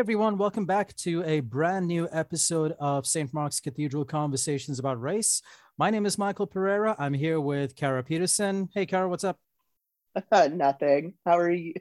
[0.00, 3.34] Everyone, welcome back to a brand new episode of St.
[3.34, 5.42] Mark's Cathedral Conversations about Race.
[5.76, 6.96] My name is Michael Pereira.
[6.98, 8.70] I'm here with Kara Peterson.
[8.72, 9.38] Hey Kara, what's up?
[10.32, 11.12] Nothing.
[11.26, 11.74] How are you?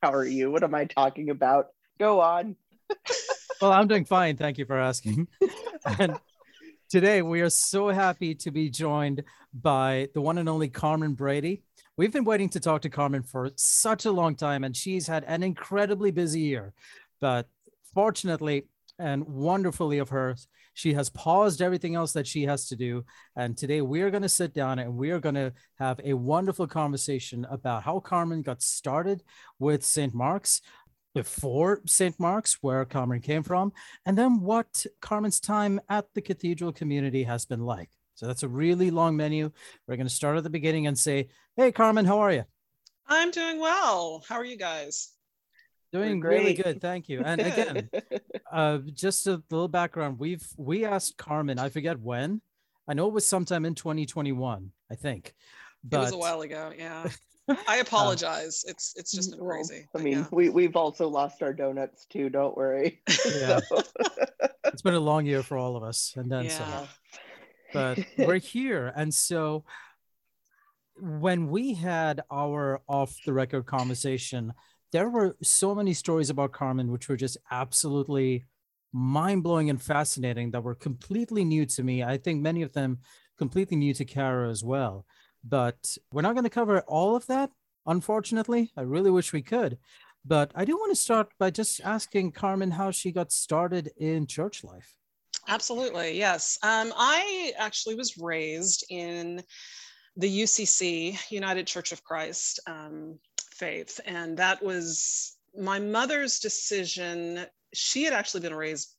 [0.00, 0.52] How are you?
[0.52, 1.66] What am I talking about?
[1.98, 2.54] Go on.
[3.60, 4.36] well, I'm doing fine.
[4.36, 5.26] Thank you for asking.
[5.98, 6.16] and
[6.88, 11.64] today we are so happy to be joined by the one and only Carmen Brady.
[11.96, 15.24] We've been waiting to talk to Carmen for such a long time, and she's had
[15.24, 16.72] an incredibly busy year.
[17.20, 17.48] But
[17.94, 18.66] fortunately
[18.98, 20.36] and wonderfully of her,
[20.74, 23.04] she has paused everything else that she has to do.
[23.36, 26.14] And today we are going to sit down and we are going to have a
[26.14, 29.22] wonderful conversation about how Carmen got started
[29.58, 30.14] with St.
[30.14, 30.60] Mark's
[31.14, 32.18] before St.
[32.18, 33.72] Mark's, where Carmen came from,
[34.04, 37.90] and then what Carmen's time at the cathedral community has been like.
[38.16, 39.50] So that's a really long menu.
[39.86, 42.44] We're going to start at the beginning and say, Hey, Carmen, how are you?
[43.06, 44.24] I'm doing well.
[44.28, 45.13] How are you guys?
[45.94, 47.22] Doing really good, thank you.
[47.24, 47.88] And again,
[48.52, 50.18] uh, just a little background.
[50.18, 51.60] We've we asked Carmen.
[51.60, 52.40] I forget when.
[52.88, 54.72] I know it was sometime in 2021.
[54.90, 55.34] I think.
[55.84, 56.72] But, it was a while ago.
[56.76, 57.08] Yeah.
[57.68, 58.64] I uh, apologize.
[58.66, 59.86] it's it's just been crazy.
[59.94, 60.26] I mean, yeah.
[60.32, 62.28] we we've also lost our donuts too.
[62.28, 63.00] Don't worry.
[63.26, 63.60] Yeah.
[64.64, 66.50] it's been a long year for all of us, and then yeah.
[66.50, 66.88] some.
[67.72, 69.64] But we're here, and so
[70.96, 74.54] when we had our off the record conversation
[74.94, 78.44] there were so many stories about Carmen which were just absolutely
[78.92, 82.04] mind blowing and fascinating that were completely new to me.
[82.04, 82.98] I think many of them
[83.36, 85.04] completely new to Kara as well.
[85.42, 87.50] But we're not going to cover all of that,
[87.86, 88.70] unfortunately.
[88.76, 89.78] I really wish we could.
[90.24, 94.28] But I do want to start by just asking Carmen how she got started in
[94.28, 94.96] church life.
[95.48, 96.56] Absolutely, yes.
[96.62, 99.42] Um, I actually was raised in
[100.16, 102.60] the UCC, United Church of Christ.
[102.68, 103.18] Um,
[103.64, 103.98] faith.
[104.04, 107.46] And that was my mother's decision.
[107.72, 108.94] She had actually been raised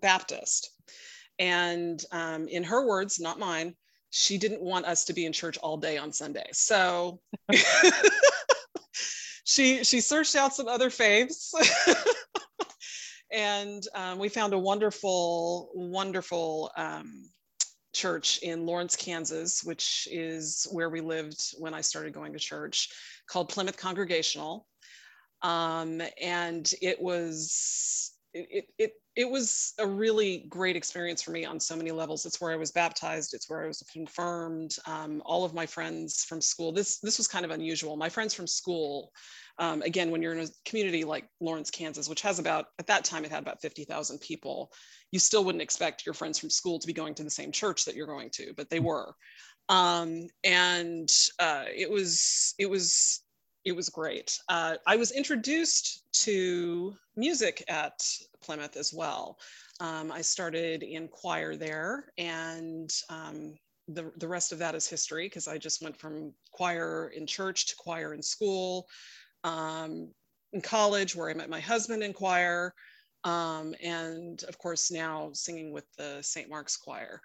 [0.00, 0.70] Baptist.
[1.38, 3.74] And um, in her words, not mine,
[4.10, 6.48] she didn't want us to be in church all day on Sunday.
[6.52, 7.20] So
[9.44, 11.54] she she searched out some other faiths.
[13.32, 17.30] and um, we found a wonderful, wonderful um,
[17.92, 22.88] church in Lawrence, Kansas, which is where we lived when I started going to church
[23.30, 24.66] called Plymouth Congregational.
[25.42, 31.58] Um, and it was it, it it was a really great experience for me on
[31.58, 32.24] so many levels.
[32.24, 33.34] It's where I was baptized.
[33.34, 34.76] It's where I was confirmed.
[34.86, 36.72] Um, all of my friends from school.
[36.72, 37.96] This this was kind of unusual.
[37.96, 39.10] My friends from school.
[39.58, 43.04] Um, again, when you're in a community like Lawrence, Kansas, which has about at that
[43.04, 44.70] time it had about fifty thousand people,
[45.10, 47.84] you still wouldn't expect your friends from school to be going to the same church
[47.84, 49.14] that you're going to, but they were
[49.70, 51.08] um, and
[51.38, 53.22] uh, it was it was
[53.64, 54.36] it was great.
[54.48, 58.02] Uh, I was introduced to music at
[58.42, 59.38] Plymouth as well.
[59.78, 63.54] Um, I started in choir there, and um,
[63.86, 67.68] the the rest of that is history because I just went from choir in church
[67.68, 68.86] to choir in school.
[69.44, 70.10] Um,
[70.52, 72.74] in college, where I met my husband in choir,
[73.22, 76.50] um, and of course now singing with the St.
[76.50, 77.22] Mark's Choir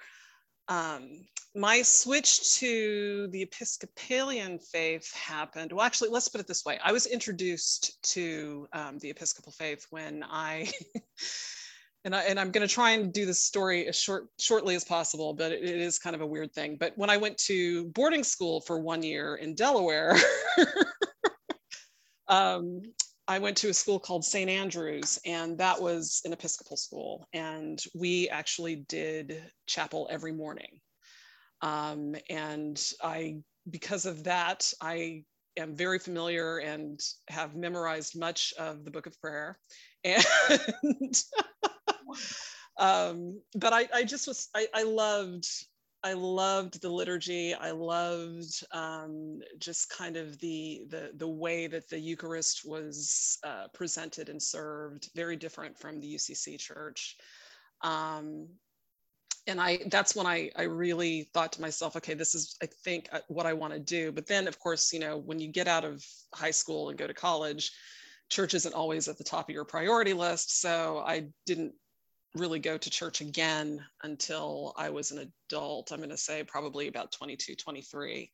[0.68, 5.72] um, my switch to the Episcopalian faith happened.
[5.72, 9.86] Well, actually, let's put it this way: I was introduced to um, the Episcopal faith
[9.90, 10.70] when I,
[12.06, 14.84] and I and I'm going to try and do this story as short shortly as
[14.84, 16.78] possible, but it, it is kind of a weird thing.
[16.80, 20.18] But when I went to boarding school for one year in Delaware.
[22.28, 22.82] um,
[23.28, 24.50] I went to a school called St.
[24.50, 27.28] Andrews, and that was an Episcopal school.
[27.34, 30.80] And we actually did chapel every morning.
[31.62, 33.38] Um, and I,
[33.70, 35.24] because of that, I
[35.58, 37.00] am very familiar and
[37.30, 39.58] have memorized much of the Book of Prayer.
[40.04, 41.24] And,
[42.78, 45.48] um, but I, I just was, I, I loved
[46.06, 47.56] I loved the liturgy.
[47.56, 53.70] I loved um, just kind of the, the, the way that the Eucharist was uh,
[53.74, 57.18] presented and served, very different from the UCC church.
[57.82, 58.48] Um,
[59.48, 63.10] and I that's when I, I really thought to myself, okay, this is, I think,
[63.12, 64.12] uh, what I want to do.
[64.12, 66.06] But then, of course, you know, when you get out of
[66.36, 67.72] high school and go to college,
[68.30, 70.62] church isn't always at the top of your priority list.
[70.62, 71.74] So I didn't
[72.36, 75.92] really go to church again until I was an adult.
[75.92, 78.32] I'm going to say probably about 22, 23.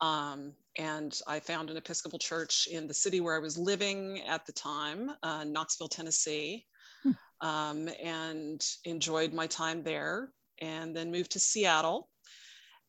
[0.00, 4.44] Um, and I found an Episcopal church in the city where I was living at
[4.44, 6.66] the time, uh, Knoxville, Tennessee,
[7.02, 7.12] hmm.
[7.40, 10.30] um, and enjoyed my time there.
[10.60, 12.08] And then moved to Seattle.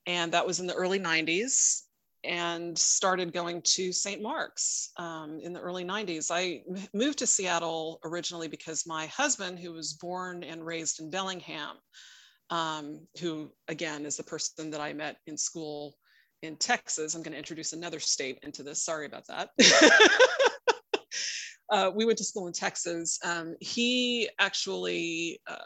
[0.06, 1.82] And that was in the early 90s.
[2.24, 4.22] And started going to St.
[4.22, 6.30] Mark's um, in the early 90s.
[6.32, 11.78] I moved to Seattle originally because my husband, who was born and raised in Bellingham,
[12.50, 15.96] um, who again is the person that I met in school
[16.42, 17.16] in Texas.
[17.16, 18.84] I'm going to introduce another state into this.
[18.84, 19.50] Sorry about that.
[21.72, 23.20] uh, we went to school in Texas.
[23.24, 25.58] Um, he actually, uh,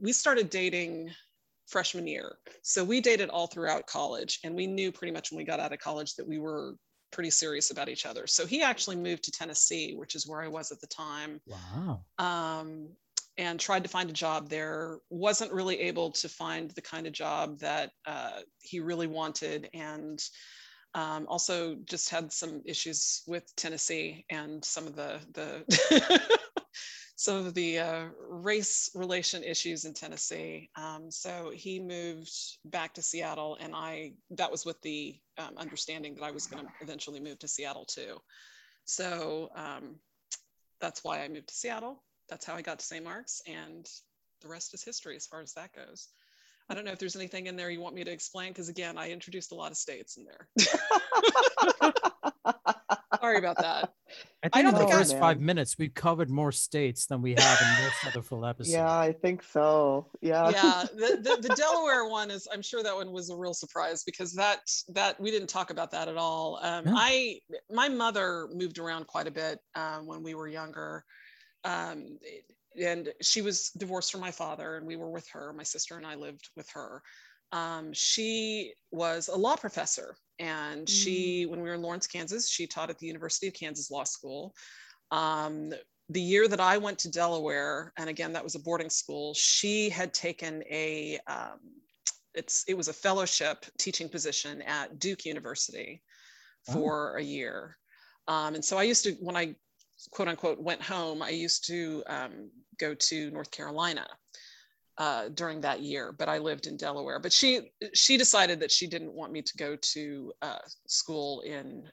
[0.00, 1.10] we started dating
[1.68, 2.38] freshman year.
[2.62, 5.72] So we dated all throughout college, and we knew pretty much when we got out
[5.72, 6.74] of college that we were
[7.10, 8.26] pretty serious about each other.
[8.26, 11.40] So he actually moved to Tennessee, which is where I was at the time.
[11.46, 12.00] Wow.
[12.18, 12.88] Um,
[13.36, 14.98] and tried to find a job there.
[15.10, 20.18] Wasn't really able to find the kind of job that uh, he really wanted, and
[20.98, 26.20] um, also just had some issues with Tennessee and some of the the
[27.16, 30.70] some of the uh, race relation issues in Tennessee.
[30.74, 32.32] Um, so he moved
[32.64, 36.64] back to Seattle, and I that was with the um, understanding that I was going
[36.64, 38.18] to eventually move to Seattle too.
[38.84, 40.00] So um,
[40.80, 42.02] that's why I moved to Seattle.
[42.28, 43.04] That's how I got to St.
[43.04, 43.88] Mark's, and
[44.42, 46.08] the rest is history as far as that goes.
[46.70, 48.98] I don't know if there's anything in there you want me to explain, because again,
[48.98, 50.48] I introduced a lot of states in there.
[53.20, 53.92] Sorry about that.
[54.42, 55.20] I think don't in the think first man.
[55.20, 58.72] five minutes we've covered more states than we have in most other full episodes.
[58.72, 60.06] Yeah, I think so.
[60.20, 60.50] Yeah.
[60.50, 64.02] yeah the, the, the delaware one is i'm sure that one was a real surprise
[64.04, 66.94] because that that we didn't talk about that at all um, Yeah.
[66.96, 71.04] i my mother moved around quite a bit um, when we were younger
[71.64, 72.18] um,
[72.80, 75.52] and she was divorced from my father and we were with her.
[75.52, 77.02] My sister and i lived with her.
[77.52, 82.66] Um, she was a law professor and she when we were in lawrence kansas she
[82.66, 84.54] taught at the university of kansas law school.
[85.10, 85.72] Um,
[86.10, 89.90] the year that I went to Delaware, and again that was a boarding school, she
[89.90, 91.58] had taken a um,
[92.34, 96.02] it's it was a fellowship teaching position at Duke University
[96.68, 96.72] Oh.
[96.72, 97.76] for a year,
[98.26, 99.54] um, and so I used to when I
[100.10, 104.06] quote unquote went home, I used to um, go to North Carolina.
[104.96, 107.20] Uh, during that year, but I lived in Delaware.
[107.20, 110.58] But she she decided that she didn't want me to go to uh,
[110.88, 111.88] school in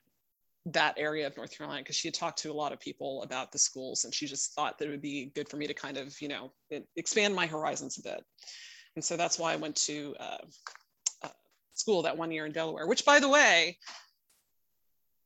[0.66, 3.52] that area of North Carolina because she had talked to a lot of people about
[3.52, 5.98] the schools and she just thought that it would be good for me to kind
[5.98, 6.52] of, you know,
[6.96, 8.24] expand my horizons a bit.
[8.96, 10.38] And so that's why I went to uh,
[11.24, 11.30] uh,
[11.74, 13.78] school that one year in Delaware, which by the way,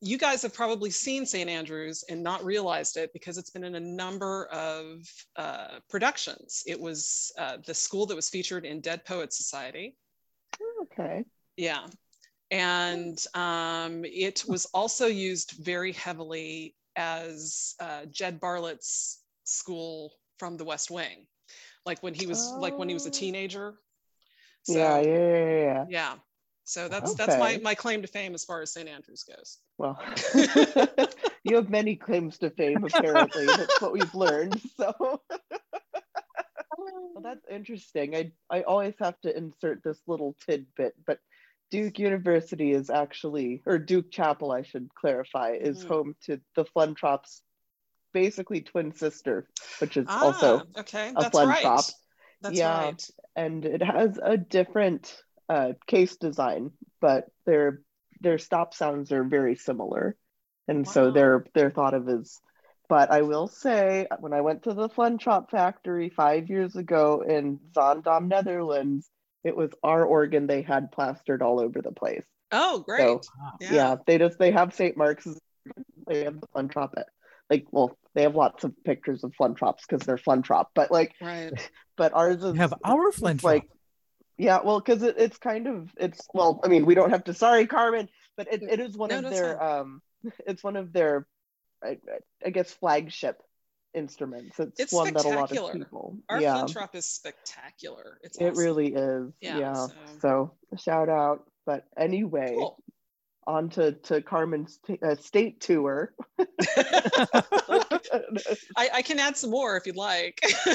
[0.02, 1.50] you guys have probably seen St.
[1.50, 5.02] Andrews and not realized it because it's been in a number of
[5.36, 6.64] uh, productions.
[6.66, 9.98] It was uh, the school that was featured in Dead Poets Society.
[10.84, 11.26] Okay.
[11.58, 11.88] Yeah.
[12.52, 20.66] And um, it was also used very heavily as uh, Jed Bartlet's school from the
[20.66, 21.28] West Wing,
[21.86, 23.12] like when he was like when he was a Oh.
[23.12, 23.76] teenager.
[24.68, 25.86] yeah, yeah, yeah, yeah.
[25.90, 26.14] yeah.
[26.70, 28.88] So that's that's my my claim to fame as far as St.
[28.88, 29.58] Andrews goes.
[29.80, 30.00] Well,
[31.44, 33.48] you have many claims to fame, apparently.
[33.48, 34.62] That's what we've learned.
[34.78, 34.94] So,
[36.78, 38.16] well, that's interesting.
[38.16, 41.18] I I always have to insert this little tidbit, but
[41.72, 45.88] Duke University is actually, or Duke Chapel, I should clarify, is Mhm.
[45.88, 47.42] home to the Flentrops'
[48.14, 49.48] basically twin sister,
[49.80, 51.94] which is also Ah, okay, a that's fun right.
[52.42, 52.80] That's Yeah.
[52.80, 53.10] right.
[53.36, 57.82] and it has a different uh, case design, but their
[58.22, 60.16] their stop sounds are very similar,
[60.68, 62.40] and so they're they're thought of as.
[62.88, 67.60] But I will say, when I went to the Flentrop factory five years ago in
[67.76, 69.08] Zaandam, Netherlands,
[69.44, 72.26] it was our organ they had plastered all over the place.
[72.52, 73.06] Oh, great.
[73.06, 73.54] Wow.
[73.62, 74.98] Yeah, they just they have St.
[74.98, 75.28] Mark's,
[76.08, 76.94] they have the Flentrop.
[76.98, 77.06] At,
[77.50, 81.52] like, well, they have lots of pictures of Flentrops because they're Flentrop, but like, Right.
[81.96, 83.70] but ours is We have our it's like
[84.40, 87.34] yeah well because it, it's kind of it's well i mean we don't have to
[87.34, 90.02] sorry carmen but it, it is one No, of their um
[90.48, 91.28] it's one of their
[91.84, 91.98] I,
[92.46, 93.42] I guess flagship
[93.94, 98.20] instruments it's, It's one that a lot of people Our yeah Flentrop is spectacular.
[98.24, 98.58] It's it awesome.
[98.58, 99.92] really is Yeah, yeah, so-
[100.22, 100.52] so.
[100.78, 102.78] shout out but anyway cool.
[103.46, 106.14] on to, to carmen's t- uh, state tour
[108.78, 110.40] I, I can add some more if you'd like.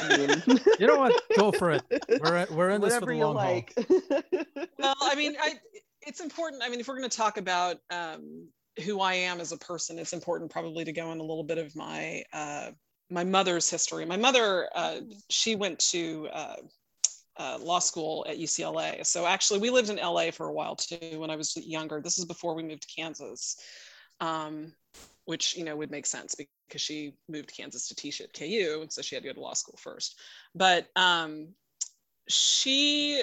[0.79, 1.21] You know what?
[1.37, 1.83] Go for it.
[2.21, 3.63] We're we're in this for the you long haul.
[4.79, 5.53] well, I mean, I,
[6.01, 6.61] it's important.
[6.63, 8.47] I mean, if we're going to talk about um,
[8.83, 11.57] who I am as a person, it's important probably to go in a little bit
[11.57, 12.71] of my uh,
[13.09, 14.05] my mother's history.
[14.05, 14.97] My mother, uh,
[15.29, 16.55] she went to uh,
[17.37, 19.05] uh, law school at UCLA.
[19.05, 22.01] So actually, we lived in LA for a while too when I was younger.
[22.01, 23.57] This is before we moved to Kansas,
[24.19, 24.73] um,
[25.25, 26.35] which you know would make sense
[26.67, 29.33] because she moved to Kansas to teach at KU, and so she had to go
[29.33, 30.19] to law school first.
[30.53, 31.49] But um,
[32.27, 33.21] she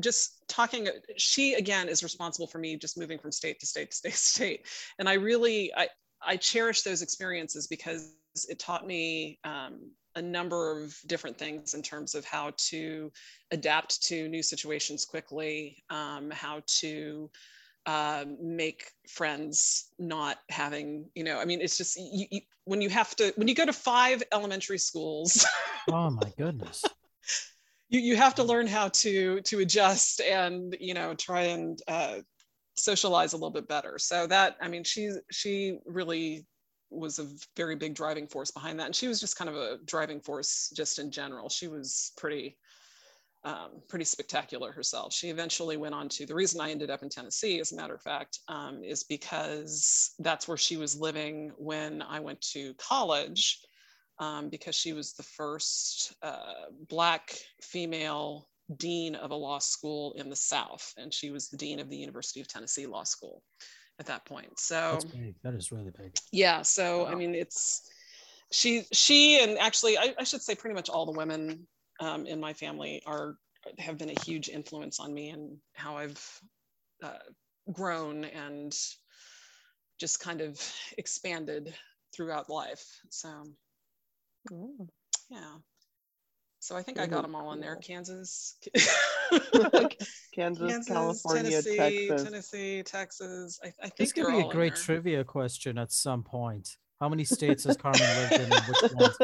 [0.00, 3.96] just talking she again is responsible for me just moving from state to state to
[3.96, 4.66] state to state
[4.98, 5.86] and i really i
[6.26, 8.14] i cherish those experiences because
[8.48, 13.12] it taught me um, a number of different things in terms of how to
[13.50, 17.30] adapt to new situations quickly um, how to
[17.86, 22.88] uh, make friends not having you know i mean it's just you, you, when you
[22.88, 25.46] have to when you go to five elementary schools.
[25.90, 26.84] Oh my goodness.
[27.88, 32.18] You, you have to learn how to to adjust and you know try and uh,
[32.76, 33.98] socialize a little bit better.
[33.98, 36.46] So that i mean she she really
[36.88, 38.86] was a very big driving force behind that.
[38.86, 41.48] And she was just kind of a driving force just in general.
[41.48, 42.56] She was pretty
[43.44, 45.12] um, pretty spectacular herself.
[45.12, 47.94] She eventually went on to the reason I ended up in Tennessee, as a matter
[47.94, 53.58] of fact, um, is because that's where she was living when I went to college
[54.18, 60.30] um, because she was the first uh, Black female dean of a law school in
[60.30, 63.42] the South, and she was the dean of the University of Tennessee Law School
[63.98, 64.58] at that point.
[64.58, 65.00] So.
[65.42, 66.14] That is really big.
[66.30, 66.62] Yeah.
[66.62, 67.10] So wow.
[67.10, 67.90] I mean, it's
[68.52, 71.66] she she and actually I, I, should say pretty much all the women
[72.02, 73.36] um, in my family are
[73.78, 76.40] have been a huge influence on me and how I've
[77.02, 77.18] uh,
[77.72, 78.76] grown and
[80.00, 80.60] just kind of
[80.98, 81.72] expanded
[82.12, 82.84] throughout life.
[83.08, 83.44] So
[84.50, 84.88] Mm.
[85.30, 85.38] Yeah.
[86.60, 87.76] So I think I got them all in there.
[87.82, 88.56] Kansas,
[89.30, 89.88] Kansas,
[90.32, 91.76] Kansas, California, Tennessee,
[92.08, 92.22] Texas.
[92.22, 93.60] Tennessee, Texas.
[93.62, 96.76] I, I think this could be a great trivia question at some point.
[97.00, 99.16] How many states has Carmen lived in, and which ones?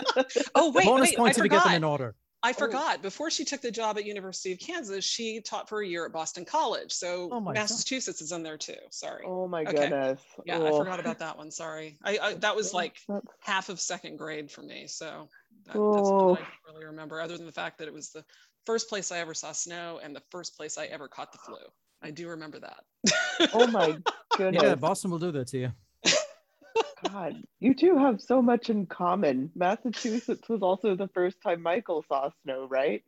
[0.56, 2.16] Oh wait, bonus wait, points I if you get them in order.
[2.42, 2.52] I oh.
[2.52, 3.02] forgot.
[3.02, 6.12] Before she took the job at University of Kansas, she taught for a year at
[6.12, 6.92] Boston College.
[6.92, 8.76] So Oh my Massachusetts is in there too.
[8.90, 9.24] Sorry.
[9.26, 9.72] Oh my Okay.
[9.72, 10.20] goodness.
[10.44, 10.78] Yeah, I Oh.
[10.78, 11.50] forgot about that one.
[11.50, 11.98] Sorry.
[12.04, 14.86] I, I that was like That's- half of second grade for me.
[14.86, 15.28] So
[15.66, 16.28] that, that's Oh.
[16.30, 18.24] what I really remember, other than the fact that it was the
[18.66, 21.58] first place I ever saw snow and the first place I ever caught the flu.
[22.02, 22.84] I do remember that.
[23.52, 23.98] Oh my
[24.36, 24.62] goodness.
[24.62, 25.72] Yeah, Boston will do that to you.
[27.06, 29.50] God, you two have so much in common.
[29.54, 33.02] Massachusetts was also the first time Michael saw snow, right?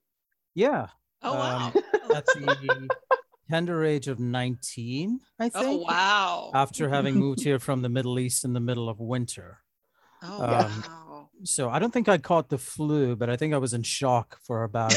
[0.54, 0.88] Yeah,
[1.22, 1.72] Oh wow.
[1.74, 1.82] Um,
[2.14, 2.88] at the
[3.50, 5.54] tender age of 19, I think.
[5.56, 5.88] oh think.
[5.88, 6.50] wow.
[6.54, 9.58] After having moved here from the Middle East in the middle of winter.
[10.22, 11.30] Oh um, wow.
[11.44, 14.38] So I don't think I caught the flu, but I think I was in shock
[14.42, 14.94] for about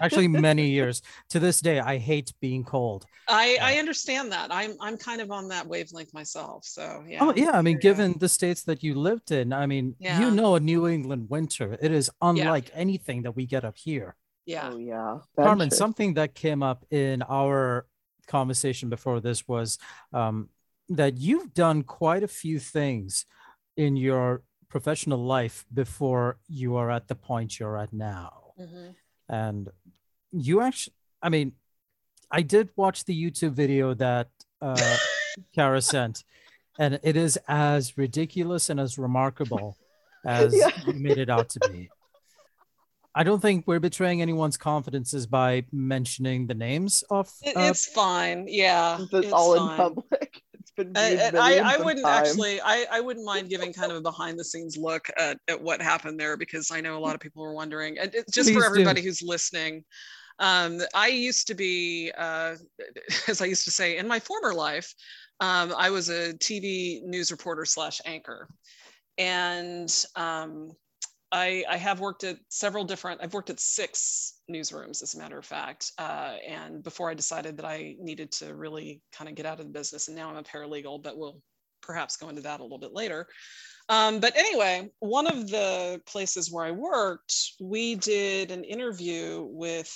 [0.00, 1.02] actually many years.
[1.30, 3.06] To this day, I hate being cold.
[3.28, 4.48] I, I understand that.
[4.52, 6.64] I'm I'm kind of on that wavelength myself.
[6.64, 7.18] So yeah.
[7.22, 7.88] Oh yeah, I mean, Yeah.
[7.90, 10.20] given the states that you lived in, I mean, Yeah.
[10.20, 14.16] you know, a New England winter, it is unlike anything that we get up here.
[14.46, 14.70] Yeah.
[14.72, 15.18] Oh yeah.
[15.36, 15.76] That's Carmen, true.
[15.78, 17.86] something that came up in our
[18.26, 19.78] conversation before this was
[20.12, 20.48] um,
[20.88, 23.26] that you've done quite a few things
[23.76, 28.52] in your professional life before you are at the point you're at now.
[28.58, 28.94] Mhm.
[29.30, 29.68] And
[30.32, 31.52] you actually, I mean,
[32.30, 34.28] I did watch the YouTube video that
[34.60, 34.96] uh,
[35.54, 36.24] Kara sent,
[36.78, 39.76] and it is as ridiculous and as remarkable
[40.26, 40.70] as Yeah.
[40.86, 41.88] you made it out to be.
[43.14, 47.28] I don't think we're betraying anyone's confidences by mentioning the names of.
[47.44, 48.46] Uh, it's fine.
[48.48, 48.98] Yeah.
[49.00, 50.39] It's it's all in public.
[50.88, 52.30] It's been I, I, I wouldn't times.
[52.30, 55.60] actually I, I wouldn't mind giving kind of a behind the scenes look at, at
[55.60, 58.48] what happened there because I know a lot of people were wondering and it, just
[58.48, 58.66] Please for do.
[58.66, 59.84] everybody who's listening
[60.38, 62.56] um, I used to be uh,
[63.28, 64.92] as I used to say in my former life
[65.40, 68.48] um, I was a TV news reporter slash anchor
[69.18, 70.72] and um,
[71.32, 75.38] I, I have worked at several different, I've worked at six newsrooms, as a matter
[75.38, 75.92] of fact.
[75.98, 79.66] Uh, and before I decided that I needed to really kind of get out of
[79.66, 81.40] the business, and now I'm a paralegal, but we'll
[81.82, 83.26] perhaps go into that a little bit later.
[83.88, 89.92] Um, but anyway, one of the places where I worked, we did an interview with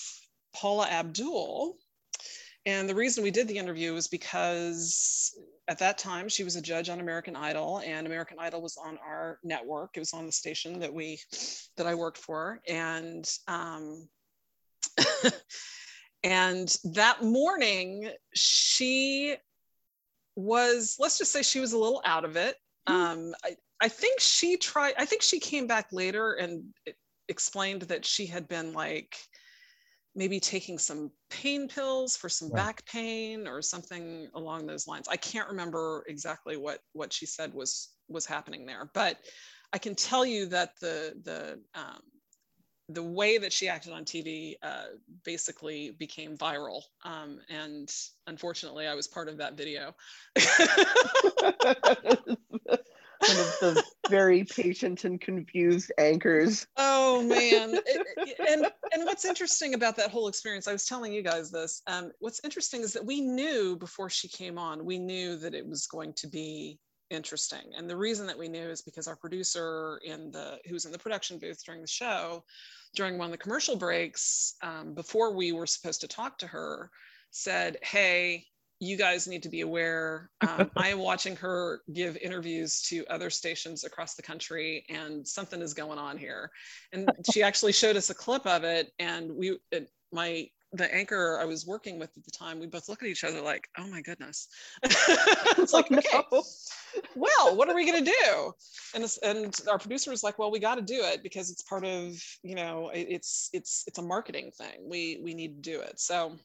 [0.55, 1.77] Paula Abdul.
[2.67, 6.63] And the reason we did the interview was because at that time she was a
[6.63, 9.91] judge on American Idol, and American Idol was on our network.
[9.95, 11.21] It was on the station that we
[11.77, 14.09] that I worked for, and um,
[16.25, 19.37] and that morning she
[20.37, 22.57] was let's just say she was a little out of it.
[22.87, 24.95] Um, I, I think she tried.
[24.99, 26.65] I think she came back later and
[27.29, 29.17] explained that she had been like
[30.17, 32.67] maybe taking some pain pills for some Right.
[32.67, 35.09] back pain or something along those lines.
[35.09, 39.19] I can't remember exactly what what she said was was happening there, but
[39.73, 42.01] I can tell you that the the um,
[42.89, 44.85] the way that she acted on TV uh,
[45.25, 47.93] basically became viral, um, and
[48.27, 49.95] unfortunately, I was part of that video.
[53.29, 56.67] one of the very patient and confused anchors.
[56.77, 57.79] Oh man,
[58.49, 60.69] and and what's interesting about that whole experience?
[60.69, 61.83] I was telling you guys this.
[61.87, 65.67] Um, what's interesting is that we knew before she came on, we knew that it
[65.67, 66.79] was going to be
[67.11, 70.93] interesting, and the reason that we knew is because our producer in the who's in
[70.93, 72.45] the production booth during the show,
[72.95, 76.91] during one of the commercial breaks, um, before we were supposed to talk to her,
[77.31, 78.47] said, "Hey."
[78.81, 80.31] you guys need to be aware.
[80.47, 85.61] Um, I am watching her give interviews to other stations across the country, and something
[85.61, 86.51] is going on here.
[86.93, 91.39] And she actually showed us a clip of it, and we, it, my the anchor
[91.41, 93.87] I was working with at the time, we both look at each other like, "Oh
[93.87, 94.49] my goodness!"
[94.83, 96.43] it's like, oh, okay, no.
[97.15, 98.53] well, what are we gonna do?
[98.95, 101.85] And and our producer was like, "Well, we got to do it because it's part
[101.85, 104.89] of you know, it, it's it's it's a marketing thing.
[104.89, 106.37] We we need to do it." So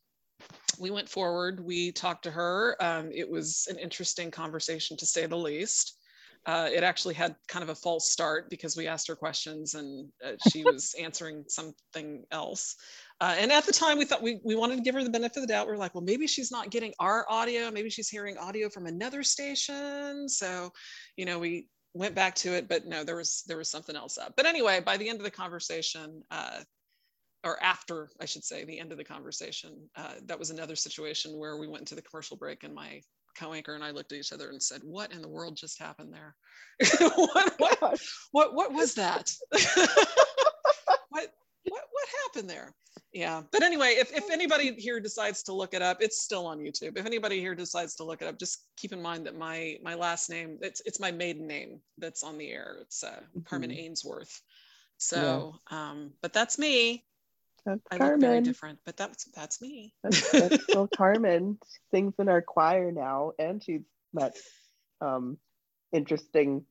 [0.80, 1.60] we went forward.
[1.60, 2.76] We talked to her.
[2.80, 5.99] Um, it was an interesting conversation to say the least.
[6.46, 10.10] Uh, it actually had kind of a false start because we asked her questions and
[10.26, 12.76] uh, she was answering something else.
[13.22, 15.38] Uh, and at the time, we thought we, we wanted to give her the benefit
[15.38, 15.68] of the doubt.
[15.68, 17.70] We are like, well, maybe she's not getting our audio.
[17.70, 20.30] Maybe she's hearing audio from another station.
[20.30, 20.72] So,
[21.18, 24.18] you know, we went back to it, but no, there was there was something else
[24.18, 24.34] up.
[24.38, 26.62] But anyway, by the end of the conversation, uh,
[27.44, 31.38] or after I should say the end of the conversation, uh, that was another situation
[31.38, 33.02] where we went into the commercial break and my
[33.38, 36.14] co-anchor and I looked at each other and said, "What in the world just happened
[36.14, 36.36] there?
[37.00, 38.00] what, what,
[38.32, 39.32] what, what was that?
[39.52, 41.28] what,
[41.64, 42.74] what, what happened there?"
[43.12, 46.60] Yeah, but anyway, if, if anybody here decides to look it up, it's still on
[46.60, 46.98] YouTube.
[46.98, 49.96] If anybody here decides to look it up, just keep in mind that my my
[49.96, 52.78] last name it's it's my maiden name that's on the air.
[52.82, 53.80] It's uh, Carmen mm-hmm.
[53.80, 54.42] Ainsworth.
[54.98, 55.90] So, yeah.
[55.90, 57.06] um, but that's me.
[57.66, 58.20] That's I Carmen.
[58.20, 59.94] look very different, but that's that's me.
[60.04, 61.58] That's, that's still Carmen.
[61.66, 63.82] She sings in our choir now, and she's
[64.14, 64.38] met
[65.02, 65.38] um,
[65.92, 66.66] interesting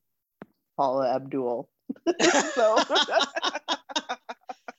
[0.77, 1.69] Paula Abdul.
[2.53, 2.77] so.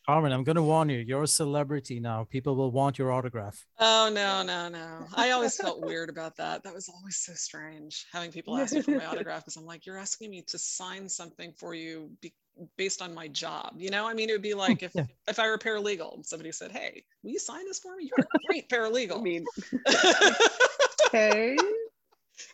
[0.07, 0.99] Carmen, I'm going to warn you.
[0.99, 2.27] You're a celebrity now.
[2.29, 3.65] People will want your autograph.
[3.79, 5.07] Oh no, no, no!
[5.15, 6.65] I always felt weird about that.
[6.65, 9.87] That was always so strange having people ask me for my autograph because I'm like,
[9.87, 12.35] you're asking me to sign something for you be-
[12.77, 13.75] based on my job.
[13.79, 15.07] You know, I mean, it would be like if yeah.
[15.29, 18.27] if I were paralegal and somebody said, "Hey, will you sign this for me?" You're
[18.27, 19.19] a great paralegal.
[19.19, 19.45] I mean,
[21.07, 21.57] okay.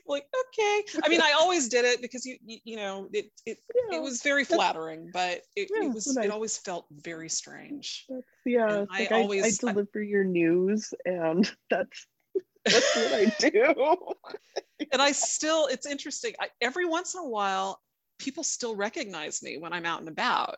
[0.08, 3.58] like okay i mean i always did it because you you, you know it it,
[3.72, 3.98] yeah.
[3.98, 8.26] it was very flattering but it, yeah, it was it always felt very strange that's,
[8.44, 12.06] yeah like I, always I deliver I, your news and that's
[12.64, 13.94] that's what i do
[14.90, 17.80] and i still it's interesting I, every once in a while
[18.18, 20.56] people still recognize me when I'm out and about.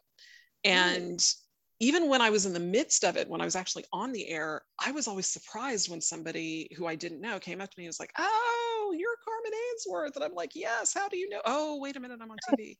[0.64, 1.34] And mm.
[1.80, 4.28] even when I was in the midst of it, when I was actually on the
[4.28, 7.84] air, I was always surprised when somebody who I didn't know came up to me
[7.84, 10.16] and was like, Oh, you're Carmen Ainsworth.
[10.16, 11.40] And I'm like, Yes, how do you know?
[11.44, 12.76] Oh, wait a minute, I'm on TV.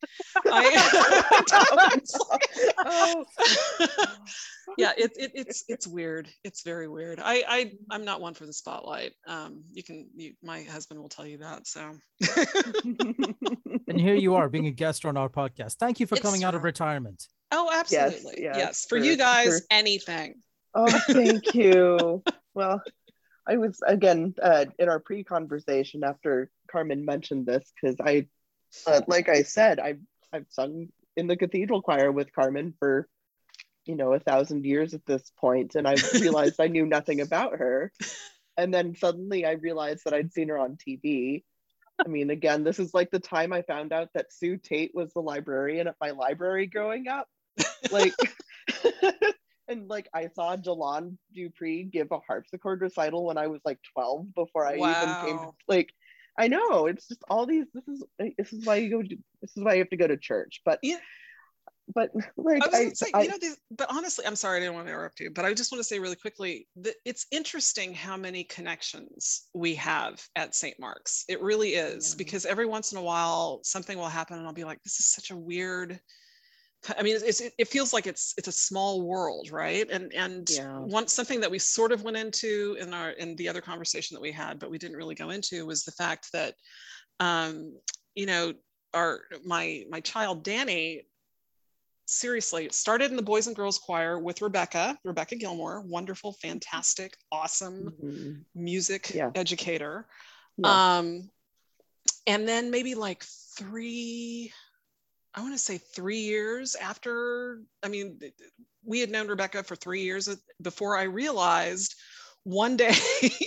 [0.47, 0.73] I,
[2.87, 3.25] oh.
[4.79, 6.29] Yeah, it, it, it's it's weird.
[6.45, 7.21] It's very weird.
[7.21, 9.13] I, I I'm not one for the spotlight.
[9.27, 11.67] Um, you can you, my husband will tell you that.
[11.67, 11.95] So
[13.89, 15.77] and here you are being a guest on our podcast.
[15.77, 16.49] Thank you for it's coming true.
[16.49, 17.27] out of retirement.
[17.51, 18.43] Oh, absolutely.
[18.43, 18.57] Yes, yes.
[18.57, 18.87] yes.
[18.89, 19.67] For, for you guys, for...
[19.71, 20.35] anything.
[20.75, 22.23] Oh, thank you.
[22.55, 22.81] well,
[23.49, 28.27] I was again uh, in our pre-conversation after Carmen mentioned this because I,
[28.87, 30.01] uh, like I said, I've
[30.33, 33.09] I've sung in the cathedral choir with Carmen for,
[33.89, 37.59] you know, a thousand years at this point, and I realized I knew nothing about
[37.59, 37.93] her,
[38.57, 41.43] and then suddenly I realized that I'd seen her on TV,
[42.05, 45.13] I mean, again, this is like the time I found out that Sue Tate was
[45.13, 47.27] the librarian at my library growing up.
[47.91, 48.15] Like,
[49.69, 54.35] and like I saw Jillon Dupree give a harpsichord recital when I was like 12
[54.35, 54.91] before I wow.
[54.91, 55.39] even came.
[55.39, 55.93] To, like,
[56.39, 57.67] I know it's just all these.
[57.75, 58.05] This is
[58.37, 59.03] this is why you go.
[59.03, 60.61] To, this is why you have to go to church.
[60.65, 60.99] But yeah,
[61.95, 64.87] but like I, say, I, you know, these, but honestly, I'm sorry, I didn't want
[64.87, 68.17] to interrupt you, but I just want to say really quickly that it's interesting how
[68.17, 70.79] many connections we have at St.
[70.79, 71.25] Mark's.
[71.29, 72.19] It really is yeah.
[72.19, 75.07] because every once in a while something will happen, and I'll be like, "This is
[75.07, 76.01] such a weird."
[76.97, 79.89] I mean, it's, it, it feels like it's it's a small world, right?
[79.91, 80.79] And and yeah.
[80.79, 84.21] one something that we sort of went into in our in the other conversation that
[84.21, 86.55] we had, but we didn't really go into was the fact that,
[87.19, 87.77] um,
[88.15, 88.53] you know,
[88.95, 91.03] our my my child Danny
[92.09, 97.17] seriously, it started in the Boys and Girls Choir with Rebecca, Rebecca Gilmore, wonderful, fantastic,
[97.31, 98.33] awesome mm-hmm.
[98.55, 99.31] music yeah.
[99.35, 100.07] educator.
[100.57, 100.97] Yeah.
[100.99, 101.31] Um,
[102.27, 103.25] and then maybe like
[103.57, 104.53] three,
[105.35, 108.19] I want to say three years after, I mean,
[108.85, 110.29] we had known Rebecca for three years
[110.63, 111.95] before I realized
[112.45, 112.95] one day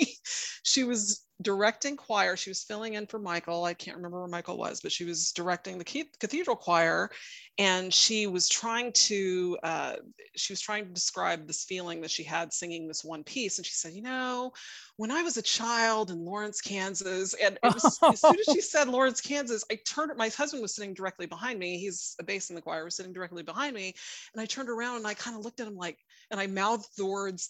[0.63, 2.35] she was directing choir.
[2.35, 3.63] She was filling in for Michael.
[3.63, 7.09] I can't remember where Michael was, but she was directing the cathedral choir,
[7.57, 9.95] and she was trying to uh,
[10.35, 13.57] she was trying to describe this feeling that she had singing this one piece.
[13.57, 14.53] And she said, "You know,
[14.97, 18.87] when I was a child in Lawrence, Kansas, and was, as soon as she said
[18.87, 20.15] Lawrence, Kansas, I turned.
[20.17, 21.77] My husband was sitting directly behind me.
[21.77, 23.93] He's a bass in the choir, was sitting directly behind me,
[24.33, 25.97] and I turned around and I kind of looked at him like,
[26.29, 27.49] and I mouthed the words."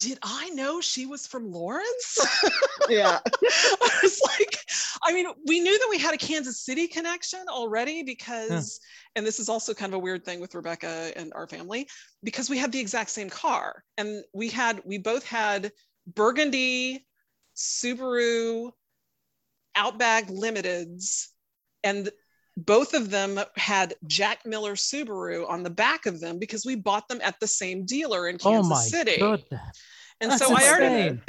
[0.00, 2.18] Did I know she was from Lawrence?
[2.88, 3.20] yeah.
[3.26, 4.56] I was like,
[5.04, 9.18] I mean, we knew that we had a Kansas City connection already because, yeah.
[9.18, 11.86] and this is also kind of a weird thing with Rebecca and our family,
[12.24, 13.84] because we had the exact same car.
[13.98, 15.70] And we had, we both had
[16.06, 17.06] Burgundy,
[17.54, 18.70] Subaru,
[19.76, 21.28] Outback Limiteds,
[21.84, 22.08] and
[22.66, 27.08] both of them had Jack Miller Subaru on the back of them because we bought
[27.08, 29.16] them at the same dealer in oh Kansas oh City.
[29.18, 29.60] Goodness.
[30.22, 30.68] And That's so insane.
[30.68, 31.20] I already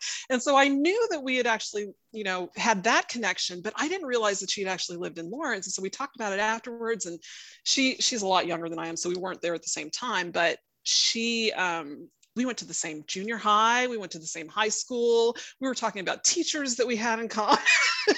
[0.30, 3.88] and so I knew that we had actually, you know, had that connection, but I
[3.88, 5.66] didn't realize that she had actually lived in Lawrence.
[5.66, 7.06] And so we talked about it afterwards.
[7.06, 7.18] And
[7.64, 9.90] she she's a lot younger than I am, so we weren't there at the same
[9.90, 10.30] time.
[10.30, 14.48] But she um, we went to the same junior high, we went to the same
[14.48, 15.36] high school.
[15.60, 17.58] We were talking about teachers that we had in common.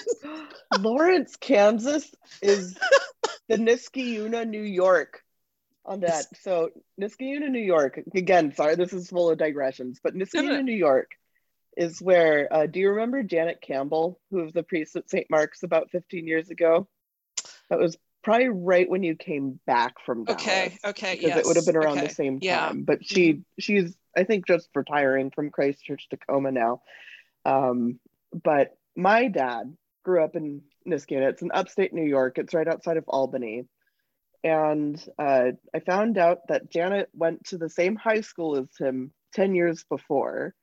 [0.79, 2.79] Lawrence, Kansas is
[3.49, 5.23] the Niskayuna, New York
[5.85, 6.27] on that.
[6.43, 11.11] So Niskayuna, New York, again, sorry, this is full of digressions, but Niskayuna, New York
[11.77, 15.27] is where, uh, do you remember Janet Campbell, who was the priest at St.
[15.31, 16.89] Mark's about 15 years ago?
[17.69, 20.43] That was probably right when you came back from Dallas.
[20.43, 21.39] Okay, okay, because yes.
[21.39, 22.07] it would have been around okay.
[22.07, 22.43] the same time.
[22.43, 22.73] Yeah.
[22.75, 26.83] But she, she's, I think, just retiring from Christ Church Tacoma now.
[27.45, 27.99] Um,
[28.43, 31.31] but my dad grew up in Niskayuna.
[31.31, 32.39] It's in upstate New York.
[32.39, 33.65] It's right outside of Albany.
[34.43, 39.13] And uh, I found out that Janet went to the same high school as him
[39.35, 40.55] 10 years before.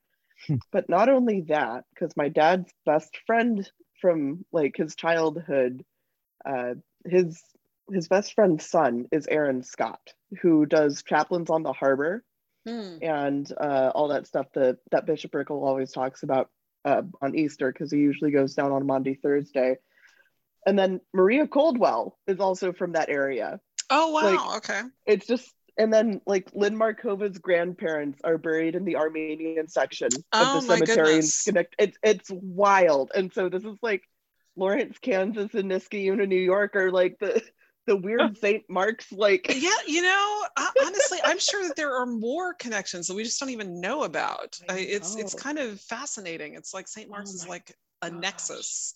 [0.46, 0.56] Hmm.
[0.72, 3.68] but not only that, because my dad's best friend
[4.00, 5.84] from like his childhood,
[6.44, 6.74] uh,
[7.06, 7.40] his
[7.92, 10.00] his best friend's son is Aaron Scott,
[10.40, 12.24] who does chaplains on the harbor
[12.66, 12.96] hmm.
[13.02, 16.50] and uh, all that stuff that that Bishop Rickel always talks about
[16.84, 19.76] uh, on Easter because he usually goes down on Monday Thursday.
[20.66, 23.60] And then Maria Coldwell is also from that area.
[23.90, 24.22] Oh wow!
[24.22, 24.80] Like, okay.
[25.06, 30.58] It's just and then like Lynn Markova's grandparents are buried in the Armenian section oh,
[30.58, 31.90] of the cemetery in Schenectady.
[31.90, 33.10] It's it's wild.
[33.14, 34.02] And so this is like
[34.56, 37.42] Lawrence, Kansas and Niskayuna, New York are like the
[37.86, 38.64] the weird St.
[38.68, 40.44] Mark's like yeah you know
[40.84, 44.58] honestly i'm sure that there are more connections that we just don't even know about
[44.68, 47.08] I, it's it's kind of fascinating it's like St.
[47.08, 48.20] Oh Mark's oh is like a gosh.
[48.20, 48.94] nexus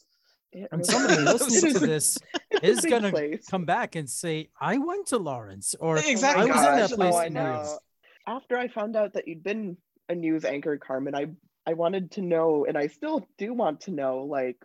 [0.71, 2.19] and somebody listening to this
[2.63, 6.55] is going to come back and say i went to lawrence or oh exactly i
[6.55, 7.79] was in that oh, place oh, I know.
[8.27, 9.77] after i found out that you'd been
[10.09, 11.27] a news anchor carmen i
[11.67, 14.57] i wanted to know and i still do want to know like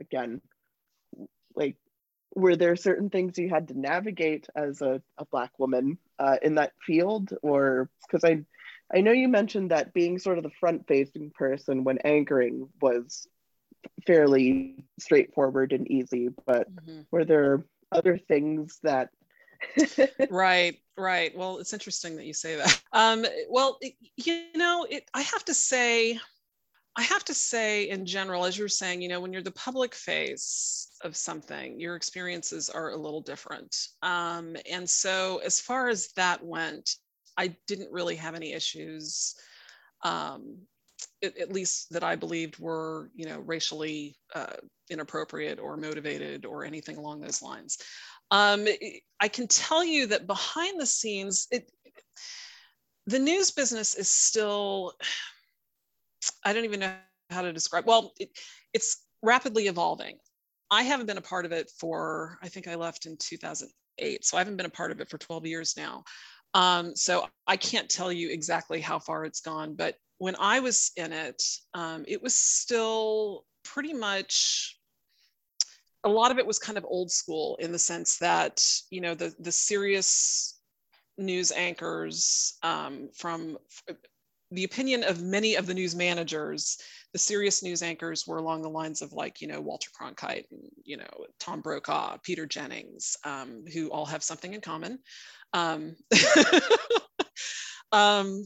[0.00, 0.40] again
[1.54, 1.76] like
[2.34, 6.54] were there certain things you had to navigate as a, a black woman uh, in
[6.56, 7.32] that field?
[7.42, 8.44] Or because i
[8.94, 13.26] i know you mentioned that being sort of the front facing person when anchoring was
[14.06, 17.00] fairly straightforward and easy but mm-hmm.
[17.10, 19.10] were there other things that
[20.30, 21.36] right right.
[21.36, 22.82] Well it's interesting that you say that.
[22.92, 26.18] Um well it, you know it i have to say
[26.96, 29.94] I have to say, in general, as you're saying, you know, when you're the public
[29.94, 33.76] face of something, your experiences are a little different.
[34.02, 36.96] Um, and so, as far as that went,
[37.36, 39.34] I didn't really have any issues,
[40.02, 40.58] um,
[41.22, 44.56] at, least that I believed were, you know, racially uh,
[44.90, 47.78] inappropriate or motivated or anything along those lines.
[48.30, 48.66] Um,
[49.20, 51.70] I can tell you that behind the scenes, it,
[53.06, 54.92] the news business is still
[56.44, 56.94] I don't even know
[57.30, 57.86] how to describe.
[57.86, 58.30] Well, it,
[58.74, 60.18] it's rapidly evolving.
[60.70, 64.24] I haven't been a part of it for, I think I left in 2008.
[64.24, 66.04] So I haven't been a part of it for 12 years now.
[66.54, 70.92] Um, so I can't tell you exactly how far it's gone, but when I was
[70.96, 71.42] in it,
[71.74, 74.76] um, it was still pretty much
[76.04, 79.14] a lot of it was kind of old school in the sense that you know
[79.14, 80.58] the the serious
[81.18, 83.58] news anchors um, from
[84.50, 86.78] the opinion of many of the news managers,
[87.12, 90.62] the serious news anchors were along the lines of like, you know, Walter Cronkite, and,
[90.84, 91.08] you know,
[91.38, 94.98] Tom Brokaw, Peter Jennings, um, who all have something in common.
[95.52, 95.96] Um,
[97.92, 98.44] um,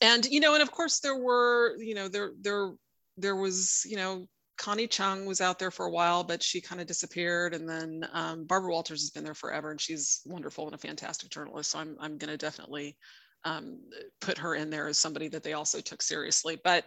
[0.00, 2.72] and, you know, and of course there were, you know, there, there,
[3.16, 4.26] there was, you know,
[4.58, 7.54] Connie Chung was out there for a while, but she kind of disappeared.
[7.54, 11.30] And then um, Barbara Walters has been there forever and she's wonderful and a fantastic
[11.30, 11.70] journalist.
[11.70, 12.96] So I'm, I'm going to definitely
[13.44, 13.78] um,
[14.20, 16.60] put her in there as somebody that they also took seriously.
[16.62, 16.84] But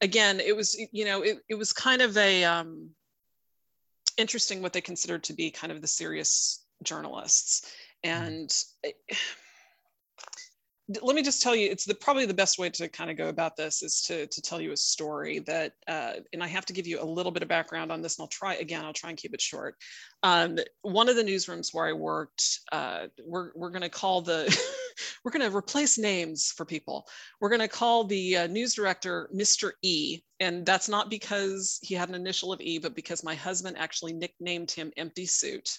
[0.00, 2.90] again, it was, you know, it, it was kind of a um,
[4.16, 7.72] interesting what they considered to be kind of the serious journalists.
[8.04, 8.24] Mm-hmm.
[8.24, 8.96] And it,
[11.02, 13.28] let me just tell you, it's the, probably the best way to kind of go
[13.28, 16.72] about this is to, to tell you a story that, uh, and I have to
[16.72, 19.10] give you a little bit of background on this and I'll try, again, I'll try
[19.10, 19.76] and keep it short.
[20.22, 24.46] Um, one of the newsrooms where I worked, uh, we're, we're going to call the,
[25.24, 27.06] we're going to replace names for people.
[27.40, 29.72] We're going to call the uh, news director Mr.
[29.82, 30.20] E.
[30.40, 34.12] And that's not because he had an initial of E, but because my husband actually
[34.12, 35.78] nicknamed him Empty Suit.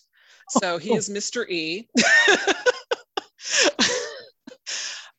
[0.50, 1.48] So he is Mr.
[1.50, 1.88] E.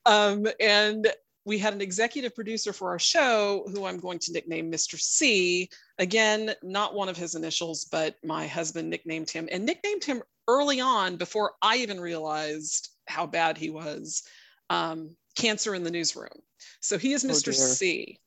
[0.06, 1.06] Um, and
[1.44, 4.98] we had an executive producer for our show who I'm going to nickname Mr.
[4.98, 5.68] C.
[5.98, 10.80] Again, not one of his initials, but my husband nicknamed him and nicknamed him early
[10.80, 14.22] on before I even realized how bad he was.
[14.70, 16.28] Um, cancer in the newsroom.
[16.80, 17.48] So he is Mr.
[17.48, 18.18] Oh C.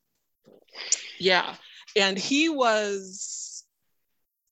[1.18, 1.54] Yeah.
[1.96, 3.64] And he was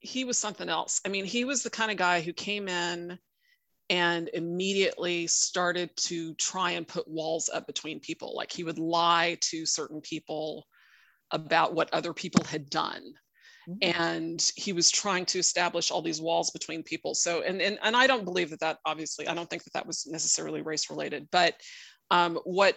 [0.01, 1.01] he was something else.
[1.05, 3.19] I mean, he was the kind of guy who came in
[3.89, 8.35] and immediately started to try and put walls up between people.
[8.35, 10.67] Like he would lie to certain people
[11.31, 13.03] about what other people had done.
[13.69, 14.01] Mm-hmm.
[14.01, 17.15] And he was trying to establish all these walls between people.
[17.15, 19.87] So, and, and, and I don't believe that that obviously, I don't think that that
[19.87, 21.55] was necessarily race related, but
[22.11, 22.77] um, what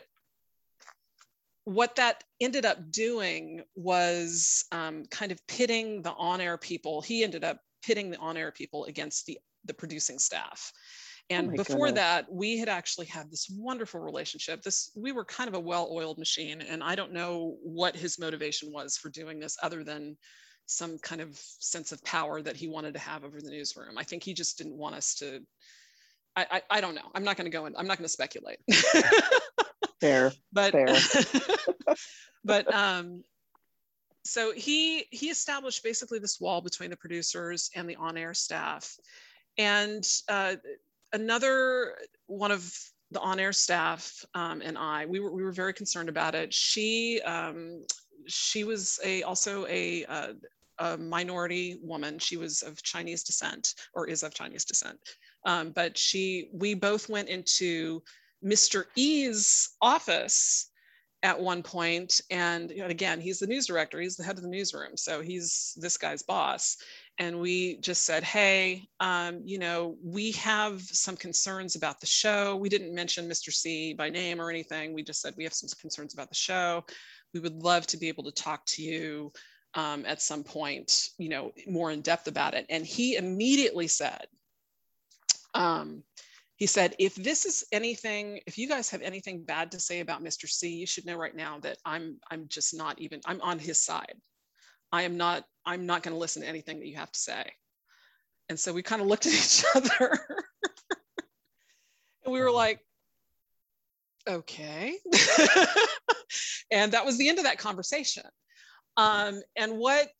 [1.66, 7.02] what that ended up doing was um, kind of pitting the on-air people.
[7.02, 10.72] He ended up pitting the on-air people against the the producing staff.
[11.32, 12.04] Oh and oh before goodness.
[12.04, 14.62] that, we had actually had this wonderful relationship.
[14.62, 18.72] This we were kind of a well-oiled machine, and I don't know what his motivation
[18.72, 20.18] was for doing this, other than
[20.66, 23.98] some kind of sense of power that he wanted to have over the newsroom.
[23.98, 25.42] I think he just didn't want us to.
[26.36, 27.10] I I, I don't know.
[27.14, 27.76] I'm not going to go in.
[27.76, 28.60] I'm not going to speculate.
[30.02, 30.96] fair, but fair.
[32.44, 33.24] but um,
[34.24, 38.98] so he he established basically this wall between the producers and the on-air staff
[39.58, 40.56] and uh,
[41.14, 41.96] another
[42.28, 42.74] one of
[43.12, 46.54] the on-air staff um, and I, we were, we were very concerned about it.
[46.54, 47.84] She, um,
[48.28, 50.34] she was a, also a, uh,
[50.80, 52.20] a minority woman.
[52.20, 55.00] She was of Chinese descent or is of Chinese descent.
[55.46, 58.02] Um, but she, we both went into
[58.44, 58.86] Mr.
[58.96, 60.72] E's office
[61.24, 64.96] at one point and again he's the news director he's the head of the newsroom
[64.96, 66.78] so he's this guy's boss
[67.18, 72.58] and we just said, hey, um, you know, we have some concerns about the show.
[72.58, 73.54] We didn't mention Mr.
[73.54, 74.94] C by name or anything.
[74.94, 76.84] We just said we have some concerns about the show.
[77.34, 79.32] We would love to be able to talk to you
[79.76, 82.66] um, at some point, you know, more in depth about it.
[82.70, 84.26] And he immediately said,
[85.54, 86.04] um,
[86.56, 90.24] he said, if this is anything, if you guys have anything bad to say about
[90.24, 90.48] Mr.
[90.48, 93.82] C, you should know right now that I'm, I'm just not even, I'm on his
[93.82, 94.16] side.
[94.92, 97.52] I am not, I'm not going to listen to anything that you have to say.
[98.48, 100.20] And so we kind of looked at each other
[102.24, 102.80] and we were like,
[104.28, 104.96] okay.
[106.72, 108.24] and that was the end of that conversation.
[108.98, 110.12] Um, and what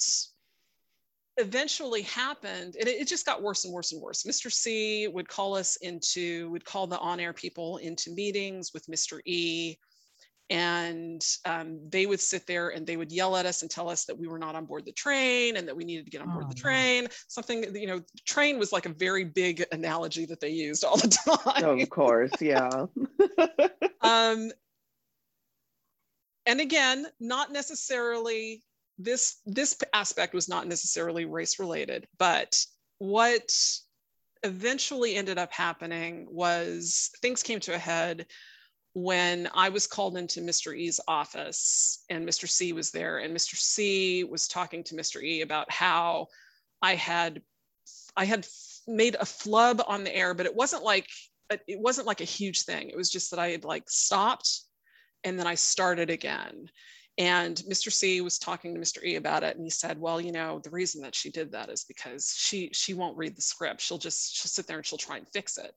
[1.38, 4.24] eventually happened, and it, it, just got worse and worse and worse.
[4.24, 4.52] Mr.
[4.52, 9.20] C would call us into, would call the on air people into meetings with Mr.
[9.26, 9.78] E
[10.50, 14.06] and um, they would sit there and they would yell at us and tell us
[14.06, 16.30] that we were not on board the train and that we needed to get on
[16.30, 20.40] board oh, the train something you know train was like a very big analogy that
[20.40, 21.08] they used all the
[21.46, 22.70] time Oh, of course yeah
[24.02, 24.52] um,
[26.46, 28.64] and again not necessarily
[28.98, 32.66] this this aspect was not necessarily race related but
[33.00, 33.52] what
[34.44, 38.26] eventually ended up happening was things came to a head
[38.94, 40.76] when I was called into Mr.
[40.76, 42.48] E's office and Mr.
[42.48, 43.56] C was there, and Mr.
[43.56, 45.22] C was talking to Mr.
[45.22, 46.28] E about how
[46.82, 47.42] I had
[48.16, 48.48] I had
[48.88, 51.10] made a flub on the air, but it wasn't like
[51.50, 52.90] it wasn't like a huge thing.
[52.90, 54.62] It was just that I had like stopped
[55.26, 56.70] and then I started again.
[57.18, 57.92] And Mr.
[57.92, 59.02] C was talking to Mr.
[59.04, 61.70] E about it, and he said, "Well, you know, the reason that she did that
[61.70, 63.82] is because she she won't read the script.
[63.82, 65.74] She'll just she'll sit there and she'll try and fix it."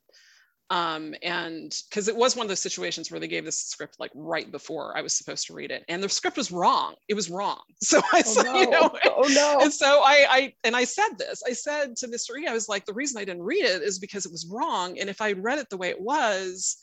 [0.70, 4.10] um, and because it was one of those situations where they gave this script like
[4.14, 6.94] right before I was supposed to read it, and the script was wrong.
[7.08, 7.60] It was wrong.
[7.80, 8.58] So I oh, said, no.
[8.58, 9.60] you know, oh no.
[9.62, 11.42] And so I, I and I said this.
[11.46, 12.38] I said to Mr.
[12.38, 14.98] E, I was like, the reason I didn't read it is because it was wrong,
[14.98, 16.76] and if I read it the way it was,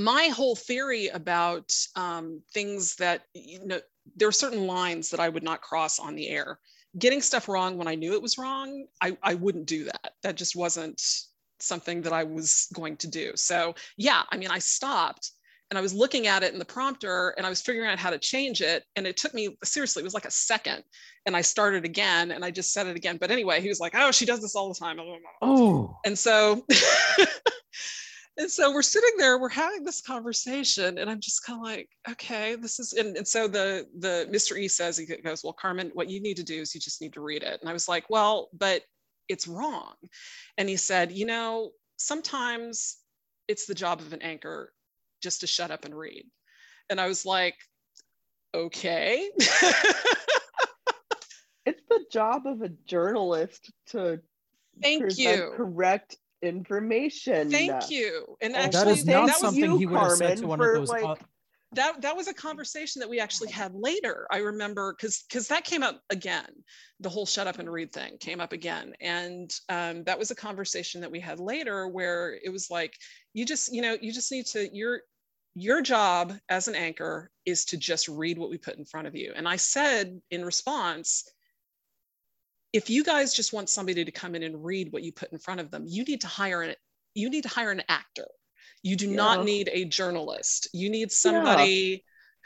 [0.00, 3.80] my whole theory about um, things that you know,
[4.16, 6.58] there are certain lines that I would not cross on the air.
[6.98, 10.14] Getting stuff wrong when I knew it was wrong, I, I wouldn't do that.
[10.22, 11.00] That just wasn't
[11.60, 13.32] something that I was going to do.
[13.36, 15.30] So yeah, I mean, I stopped
[15.70, 18.10] and I was looking at it in the prompter and I was figuring out how
[18.10, 18.84] to change it.
[18.96, 20.82] And it took me seriously, it was like a second.
[21.26, 23.18] And I started again and I just said it again.
[23.18, 24.98] But anyway, he was like, oh, she does this all the time.
[25.42, 25.96] Oh.
[26.04, 26.66] And so
[28.40, 31.88] and so we're sitting there, we're having this conversation, and I'm just kind of like,
[32.10, 34.58] okay, this is and, and so the the Mr.
[34.58, 37.12] E says he goes, Well, Carmen, what you need to do is you just need
[37.12, 37.60] to read it.
[37.60, 38.82] And I was like, Well, but
[39.28, 39.94] it's wrong.
[40.58, 42.96] And he said, you know, sometimes
[43.46, 44.72] it's the job of an anchor
[45.22, 46.24] just to shut up and read.
[46.90, 47.54] And I was like,
[48.54, 49.30] okay.
[51.64, 54.20] it's the job of a journalist to
[54.82, 57.50] thank you correct information.
[57.50, 58.36] Thank you.
[58.40, 60.88] And actually, that is not that something he would have said to one of those.
[60.88, 61.20] Like,
[61.72, 64.26] that that was a conversation that we actually had later.
[64.30, 66.48] I remember because because that came up again.
[66.98, 70.34] The whole shut up and read thing came up again, and um, that was a
[70.34, 72.96] conversation that we had later where it was like
[73.34, 75.02] you just you know you just need to your
[75.54, 79.16] your job as an anchor is to just read what we put in front of
[79.16, 79.32] you.
[79.34, 81.28] And I said in response,
[82.72, 85.38] if you guys just want somebody to come in and read what you put in
[85.38, 86.74] front of them, you need to hire an
[87.14, 88.26] you need to hire an actor.
[88.82, 89.16] You do yeah.
[89.16, 90.68] not need a journalist.
[90.72, 91.96] You need somebody yeah.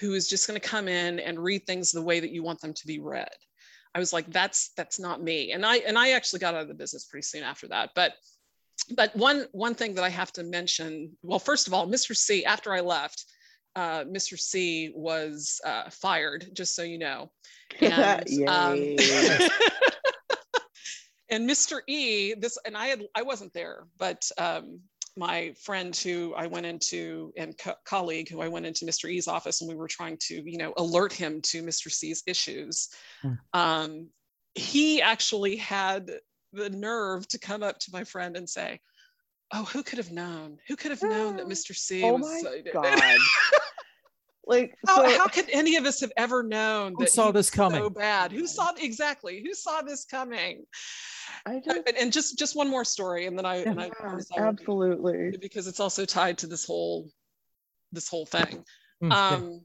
[0.01, 2.61] who is just going to come in and read things the way that you want
[2.61, 3.29] them to be read.
[3.95, 5.53] I was like, that's that's not me.
[5.53, 7.91] And I and I actually got out of the business pretty soon after that.
[7.95, 8.15] But
[8.97, 12.17] but one one thing that I have to mention, well, first of all, Mr.
[12.17, 13.25] C, after I left,
[13.77, 14.39] uh, Mr.
[14.39, 17.31] C was uh, fired, just so you know.
[17.81, 18.97] And, um,
[21.35, 21.81] and Mr.
[21.89, 24.81] E, this, and I had, I wasn't there, but um,
[25.17, 29.11] my friend who I went into and co- colleague who I went into Mr.
[29.11, 31.91] E's office and we were trying to, you know, alert him to Mr.
[31.91, 32.89] C's issues.
[33.25, 33.39] Mm.
[33.53, 34.09] Um,
[34.55, 36.11] he actually had
[36.53, 38.81] the nerve to come up to my friend and say,
[39.53, 40.59] "Oh, who could have known?
[40.69, 41.75] Who could have known that Mr.
[41.75, 43.19] C oh was?" My God.
[44.47, 47.81] like how, so, how could any of us have ever known who saw this coming?
[47.81, 48.33] so bad?
[48.33, 50.65] Who saw exactly who saw this coming?
[51.47, 53.91] I just, and just just one more story and then i, yeah, and I
[54.37, 55.37] absolutely.
[55.41, 57.11] because it's also tied to this whole
[57.93, 58.65] this whole thing.
[59.03, 59.61] Mm, um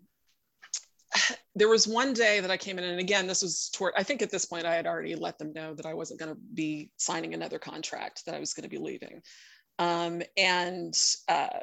[1.15, 1.35] yeah.
[1.55, 4.21] there was one day that i came in and again this was toward i think
[4.21, 6.91] at this point i had already let them know that i wasn't going to be
[6.97, 9.21] signing another contract that i was going to be leaving.
[9.77, 10.93] Um, and
[11.27, 11.59] uh,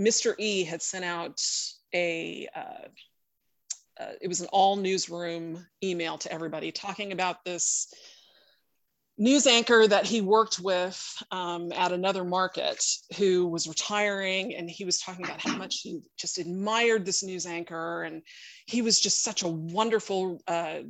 [0.00, 1.40] mr e had sent out
[1.94, 2.88] a uh,
[4.00, 7.92] uh, it was an all newsroom email to everybody talking about this
[9.16, 12.84] news anchor that he worked with um, at another market
[13.16, 17.46] who was retiring and he was talking about how much he just admired this news
[17.46, 18.22] anchor and
[18.66, 20.80] he was just such a wonderful uh,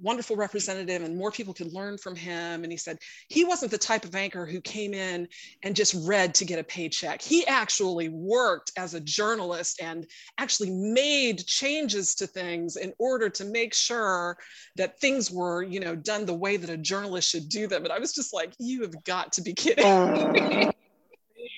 [0.00, 2.62] wonderful representative and more people could learn from him.
[2.62, 5.28] And he said he wasn't the type of anchor who came in
[5.62, 7.22] and just read to get a paycheck.
[7.22, 10.06] He actually worked as a journalist and
[10.38, 14.36] actually made changes to things in order to make sure
[14.76, 17.84] that things were, you know, done the way that a journalist should do them.
[17.84, 19.84] And I was just like, you have got to be kidding.
[19.84, 20.70] Uh,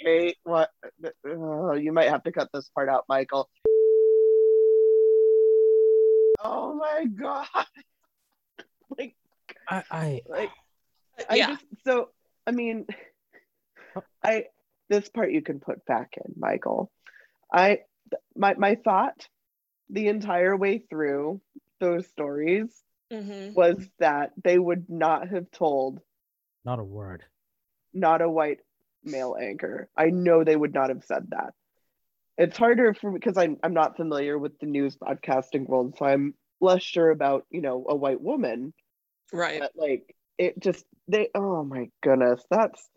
[0.45, 0.71] what
[1.25, 3.49] uh, you might have to cut this part out, Michael.
[6.43, 7.67] Oh my god
[8.99, 9.15] like
[9.69, 10.51] I, I like
[11.29, 11.47] I yeah.
[11.49, 12.09] just so
[12.47, 12.87] I mean
[14.25, 14.47] I
[14.89, 16.91] this part you can put back in, Michael.
[17.53, 17.81] I
[18.37, 19.29] my my thought
[19.89, 21.41] the entire way through
[21.81, 22.69] those stories
[23.13, 23.53] mm-hmm.
[23.55, 26.01] was that they would not have told
[26.65, 27.25] not a word
[27.93, 28.59] not a white
[29.03, 31.55] male anchor i know they would not have said that
[32.39, 36.35] it's harder for because I'm, I'm not familiar with the news broadcasting world so i'm
[36.61, 38.73] less sure about you know a white woman.
[39.33, 39.61] Right.
[39.61, 42.89] But like it just they oh my goodness that's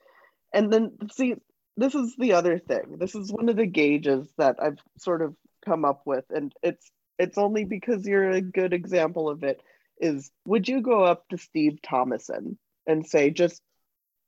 [0.54, 1.36] and then see
[1.76, 2.98] this is the other thing.
[3.00, 6.92] This is one of the gauges that i've sort of come up with and it's
[7.18, 9.62] it's only because you're a good example of it
[10.00, 13.62] is would you go up to steve thomason and say just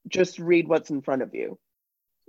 [0.08, 1.58] just read what's in front of you.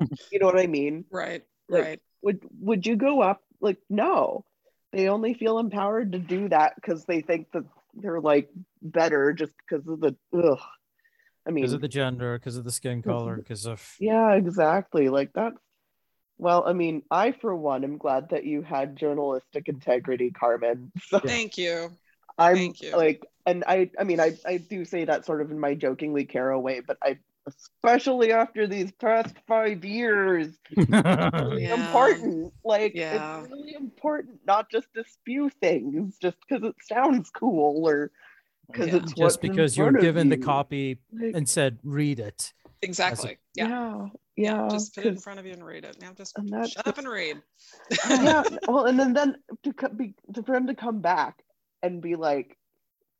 [0.32, 1.04] You know what i mean?
[1.10, 2.00] Right like, right.
[2.22, 3.42] would would you go up?
[3.60, 4.44] Like no
[4.92, 8.50] they only feel empowered to do that because they think that they're like
[8.82, 10.58] better just because of the ugh.
[11.46, 15.08] I mean, because of the gender, because of the skin color, because of yeah, exactly.
[15.08, 15.56] Like that's
[16.38, 20.92] well, I mean, I for one am glad that you had journalistic integrity, Carmen.
[21.08, 21.90] So Thank you.
[22.36, 22.94] I'm Thank you.
[22.94, 26.24] like, and I, I mean, I, I do say that sort of in my jokingly
[26.26, 30.88] Carol way, but I, especially after these past five years, really
[31.62, 31.86] yeah.
[31.86, 32.52] important.
[32.64, 33.40] Like, yeah.
[33.40, 38.10] it's really important not just to spew things just because it sounds cool or
[38.66, 38.96] because yeah.
[38.96, 40.36] it's just because you were given you.
[40.36, 43.38] the copy like, and said read it exactly.
[43.54, 43.68] Yeah.
[43.68, 44.68] yeah, yeah.
[44.70, 46.00] Just put it in 'cause- front of you and read it.
[46.00, 47.40] Now just and that's shut up and read.
[48.08, 48.42] yeah.
[48.68, 51.42] Well, and then then to be to, for him to come back
[51.82, 52.56] and be like,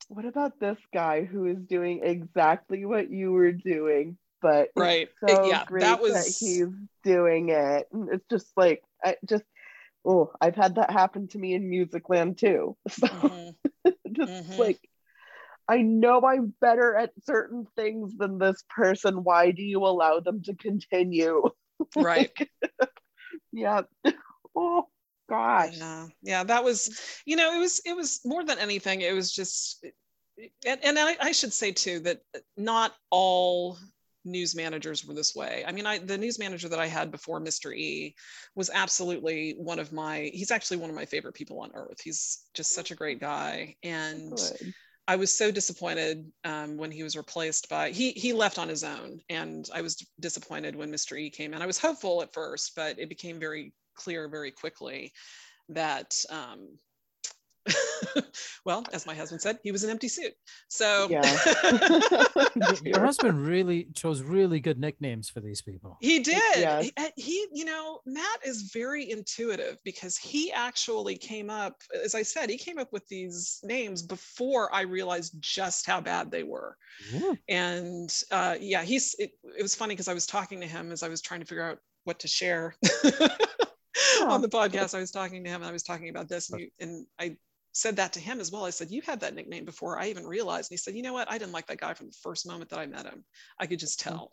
[0.09, 5.09] "What about this guy who is doing exactly what you were doing?" But Right.
[5.20, 6.68] So yeah, great that that, he's
[7.03, 7.86] doing it.
[7.92, 9.44] And it's just like I just
[10.05, 12.76] oh, I've had that happen to me in Musicland too.
[12.90, 13.55] So Mhm.
[14.12, 14.59] just Mhm.
[14.59, 14.80] like
[15.68, 19.24] I know I'm better at certain things than this person.
[19.24, 21.42] Why do you allow them to continue?
[21.94, 22.30] Right.
[23.53, 23.82] Yeah.
[24.55, 24.86] Oh
[25.29, 25.77] gosh.
[25.77, 29.01] Yeah, yeah, that was, you know, it was it was more than anything.
[29.01, 29.85] It was just,
[30.66, 32.20] and, and I, I should say too that
[32.57, 33.79] not all
[34.24, 35.64] news managers were this way.
[35.66, 37.74] I mean, I the news manager that I had before Mr.
[37.74, 38.14] E
[38.55, 40.31] was absolutely one of my.
[40.35, 42.01] He's actually one of my favorite people on earth.
[42.03, 44.74] He's just such a great guy, and Good.
[45.09, 48.83] I was so disappointed um, when he was replaced by he he left on his
[48.83, 51.18] own, and I was disappointed when Mr.
[51.18, 51.62] E came in.
[51.62, 55.12] I was hopeful at first, but it became very clear very quickly
[55.68, 56.78] that um,
[58.64, 60.32] well, as my husband said, he was an empty suit.
[60.68, 61.22] So Yeah.
[62.82, 65.99] Your husband really chose really good nicknames for these people.
[66.01, 66.36] He did.
[66.57, 66.84] Yes.
[66.84, 71.74] He, uh, he, you know, Matt is very intuitive because he actually came up,
[72.05, 76.30] as I said, he came up with these names before I realized just how bad
[76.30, 76.76] they were.
[77.14, 77.36] Ooh.
[77.49, 81.03] And uh, yeah, he's, it, it was funny because I was talking to him as
[81.03, 82.76] I was trying to figure out what to share
[84.22, 84.94] on the podcast.
[84.94, 87.36] I was talking to him and I was talking about this and, and I
[87.72, 88.64] said that to him as well.
[88.64, 90.70] I said, you had that nickname before I even realized.
[90.70, 91.30] And he said, you know what?
[91.30, 93.24] I didn't like that guy from the first moment that I met him.
[93.58, 94.32] I could just tell.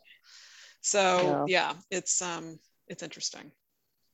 [0.81, 3.51] So yeah, it's um it's interesting.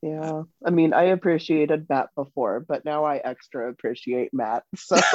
[0.01, 0.43] Yeah.
[0.65, 4.63] I mean, I appreciated Matt before, but now I extra appreciate Matt.
[4.75, 4.95] So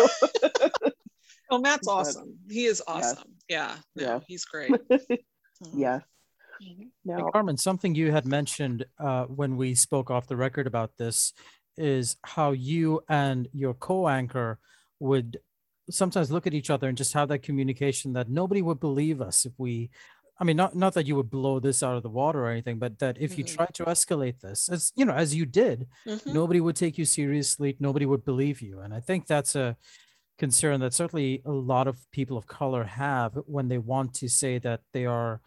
[1.50, 2.38] Oh, Matt's awesome.
[2.48, 3.12] He is Yes.
[3.12, 3.32] awesome.
[3.48, 3.76] Yeah.
[3.94, 4.20] No, Yeah.
[4.26, 4.72] he's great.
[5.74, 6.02] yes.
[6.61, 11.32] Hey, Carmen, something you had mentioned uh, when we spoke off the record about this
[11.76, 14.59] is how you and your co-anchor
[15.00, 15.38] would
[15.90, 19.44] sometimes look at each other and just have that communication that nobody would believe us
[19.44, 19.90] if we
[20.40, 22.78] I mean not not that you would blow this out of the water or anything,
[22.78, 23.48] but that if you Mhm.
[23.55, 26.32] tried to escalate this as you know, as you did, Mhm.
[26.32, 28.80] nobody would take you seriously, nobody would believe you.
[28.80, 29.76] And I think that's a
[30.38, 34.59] concern that certainly a lot of people of color have when they want to say
[34.59, 35.40] that they are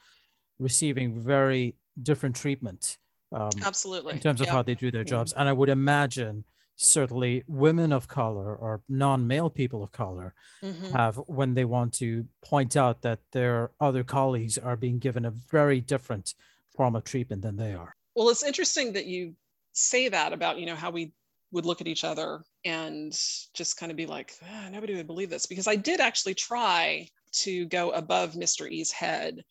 [0.59, 2.97] receiving very different treatment
[3.33, 4.13] um, Absolutely.
[4.13, 4.53] in terms of Yeah.
[4.53, 5.33] how they do their jobs.
[5.33, 6.45] And I would imagine
[6.77, 10.33] certainly women of color or non-male people of color
[10.63, 10.91] Mhm.
[10.91, 15.31] have when they want to point out that their other colleagues are being given a
[15.31, 16.35] very different
[16.75, 17.95] form of treatment than they are.
[18.15, 19.35] Well, it's interesting that you
[19.73, 21.11] say that about, you know, how we
[21.51, 23.11] would look at each other and
[23.53, 25.45] just kind of be like, "Ah, nobody would believe this.
[25.45, 27.09] Because I did actually try
[27.43, 28.69] to go above Mr.
[28.71, 29.43] E's head.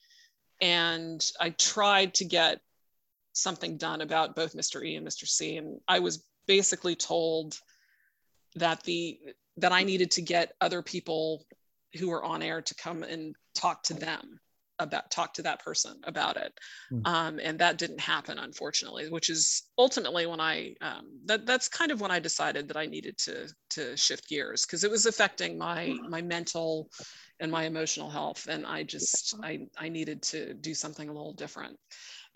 [0.60, 2.60] And I tried to get
[3.32, 4.84] something done about both Mr.
[4.84, 5.26] E and Mr.
[5.26, 5.56] C.
[5.56, 7.58] And I was basically told
[8.54, 9.18] that the
[9.58, 11.44] that I needed to get other people
[11.98, 14.38] who were on air to come and talk to them
[14.78, 16.52] about talk to that person about it
[16.92, 17.06] Mm.
[17.06, 21.90] um, and that didn't happen unfortunately which is ultimately when i um, that that's kind
[21.90, 25.58] of when i decided that i needed to to shift gears because it was affecting
[25.58, 26.88] my my mental
[27.40, 31.34] and my emotional health and i just i i needed to do something a little
[31.34, 31.76] different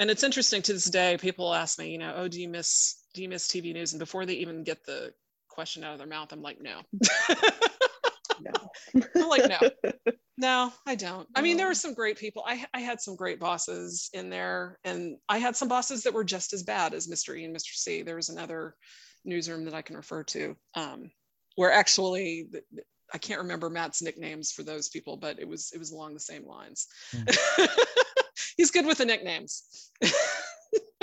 [0.01, 3.05] and it's interesting to this day people ask me you know oh do you miss
[3.15, 5.13] do you miss tv news and before they even get the
[5.49, 6.81] question out of their mouth i'm like no
[8.41, 8.53] no.
[9.17, 9.59] I'm like, no.
[10.41, 11.29] No, I don't.
[11.37, 12.43] I mean, there were some great people.
[12.47, 16.25] I, I had some great bosses in there, and I had some bosses that were
[16.25, 17.39] just as bad as Mr.
[17.39, 17.75] E and Mr.
[17.75, 18.01] C.
[18.01, 18.75] There was another
[19.27, 21.11] newsroom that I can refer to um,
[21.57, 22.49] where actually
[23.13, 26.21] I can't remember Matt's nicknames for those people, but it was it was along the
[26.21, 26.87] same lines.
[28.57, 29.91] He's good with the nicknames.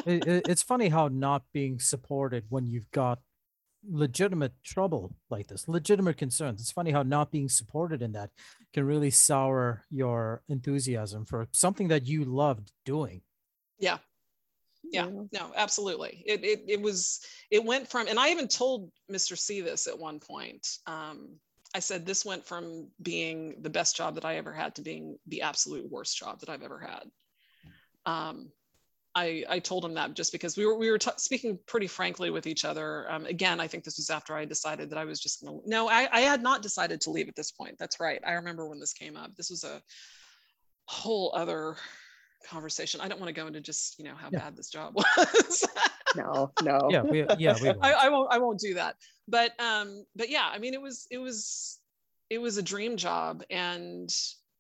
[0.06, 3.20] It- it- it's funny how not being supported when you've got
[3.90, 6.62] legitimate trouble like this, legitimate concerns.
[6.62, 8.30] It's funny how not being supported in that
[8.74, 13.22] can really sour your enthusiasm for something that you loved doing.
[13.80, 15.06] yeah.
[15.08, 17.22] yeah no absolutely it, it it was
[17.52, 21.30] it went from and i even told mr c this at one point um
[21.76, 25.18] i said this went from being the best job that i ever had to being
[25.28, 27.04] the absolute worst job that i've ever had
[28.06, 28.50] um
[29.18, 32.30] I, I told him that just because we were we were t- speaking pretty frankly
[32.30, 33.11] with each other.
[33.11, 35.57] Um, again, I think this was after I decided that I was just gonna.
[35.65, 37.78] No, I, I had not decided to leave at this point.
[37.80, 38.22] That's right.
[38.26, 39.36] I remember when this came up.
[39.36, 39.82] This was a
[40.86, 41.78] whole other
[42.47, 43.01] conversation.
[43.01, 44.39] I don't want to go into just you know how Yeah.
[44.39, 45.65] bad this job was.
[46.15, 46.88] no, no.
[46.91, 47.84] Yeah, we, yeah, we I, won't.
[47.84, 48.97] I won't I won't do that.
[49.28, 51.80] But um, but yeah, I mean it was it was
[52.30, 54.09] it was a dream job, and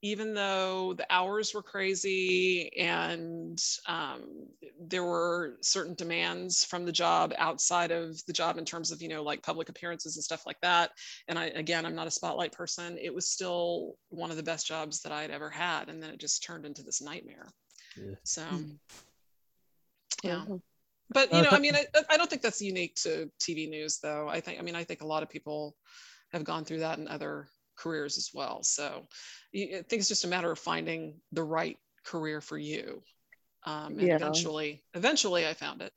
[0.07, 4.47] even though the hours were crazy and um,
[4.79, 9.09] there were certain demands from the job outside of the job in terms of you
[9.09, 10.91] know like public appearances and stuff like that
[11.27, 14.65] and i again i'm not a spotlight person it was still one of the best
[14.65, 17.49] jobs that i had ever had and then it just turned into this nightmare.
[17.97, 18.15] Yeah.
[18.23, 18.71] so hmm.
[20.23, 20.37] yeah.
[20.37, 20.57] Uh-huh.
[21.09, 23.99] But you uh, know i mean I, I don't think that's unique to tv news
[23.99, 24.29] though.
[24.29, 25.75] I think i mean i think a lot of people
[26.31, 27.47] have gone through that in other
[27.77, 28.63] careers as well.
[28.63, 29.07] So
[29.55, 33.01] I think it's just a matter of finding the right career for you.
[33.65, 34.15] Um, and yeah.
[34.15, 35.91] eventually, eventually I found it.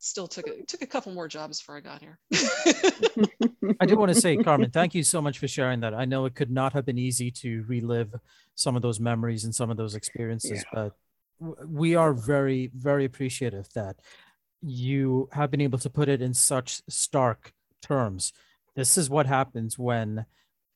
[0.00, 2.18] Still took a, took a couple more jobs before I got here.
[3.80, 5.92] I do want to say, Carmen, thank you so much for sharing that.
[5.92, 8.14] I know it could not have been easy to relive
[8.54, 10.70] some of those memories and some of those experiences, yeah.
[10.72, 10.92] but
[11.66, 13.96] we are very, very appreciative that
[14.62, 18.32] you have been able to put it in such stark terms.
[18.74, 20.26] This is what happens when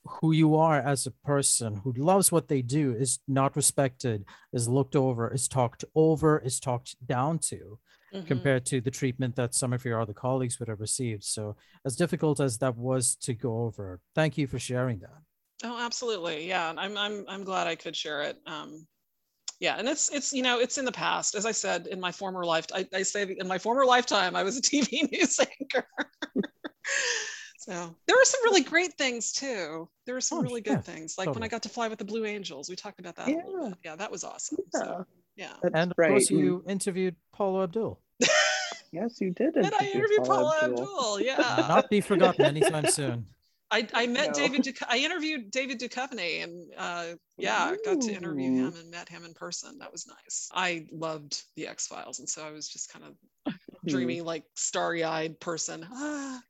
[0.04, 4.68] who you are as a person who loves what they do is not respected, is
[4.68, 7.78] looked over, is talked over, is talked down to,
[8.12, 8.26] mm-hmm.
[8.26, 11.24] compared to the treatment that some of your other colleagues would have received.
[11.24, 15.18] So, as difficult as that was to go over, thank you for sharing that.
[15.64, 16.48] Oh, absolutely.
[16.48, 18.36] Yeah, I'm I'm I'm glad I could share it.
[18.46, 18.86] Um,
[19.60, 21.36] yeah, and it's it's you know it's in the past.
[21.36, 24.42] As I said in my former life, I, I say in my former lifetime, I
[24.42, 25.86] was a TV news anchor.
[27.62, 29.88] So there were some really great things too.
[30.04, 31.42] There were some oh, really good yeah, things, like totally.
[31.42, 32.68] when I got to fly with the Blue Angels.
[32.68, 33.28] We talked about that.
[33.28, 34.58] Yeah, yeah that was awesome.
[34.74, 34.80] Yeah.
[34.80, 35.06] So,
[35.36, 35.52] yeah.
[35.62, 36.08] And of right.
[36.08, 38.00] course, you interviewed Paulo Abdul.
[38.92, 39.54] yes, you did.
[39.54, 41.20] And I interviewed Paulo Paula Abdul.
[41.24, 41.36] Yeah.
[41.68, 43.26] not be forgotten anytime soon.
[43.70, 44.32] I, I met no.
[44.34, 44.62] David.
[44.62, 47.78] Duc- I interviewed David Duchovny, and uh, yeah, Ooh.
[47.84, 49.78] got to interview him and met him in person.
[49.78, 50.50] That was nice.
[50.52, 53.54] I loved the X Files, and so I was just kind of
[53.86, 55.86] dreamy, like starry-eyed person.
[55.90, 56.40] Ah,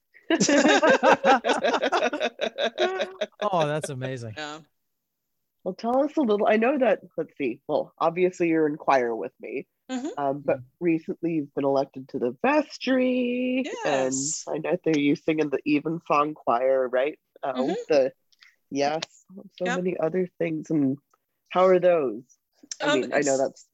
[3.40, 4.34] oh, that's amazing.
[4.36, 4.58] Yeah.
[5.64, 6.46] Well, tell us a little.
[6.48, 7.60] I know that, let's see.
[7.68, 10.08] Well, obviously, you're in choir with me, mm-hmm.
[10.18, 13.64] um, but recently you've been elected to the vestry.
[13.84, 14.44] Yes.
[14.46, 17.18] And I know that you sing in the Evensong choir, right?
[17.44, 17.74] Uh, mm-hmm.
[17.88, 18.12] The
[18.72, 19.02] Yes,
[19.58, 19.76] so yep.
[19.76, 20.70] many other things.
[20.70, 20.96] And
[21.50, 22.22] how are those?
[22.82, 23.66] I um, mean, I know that's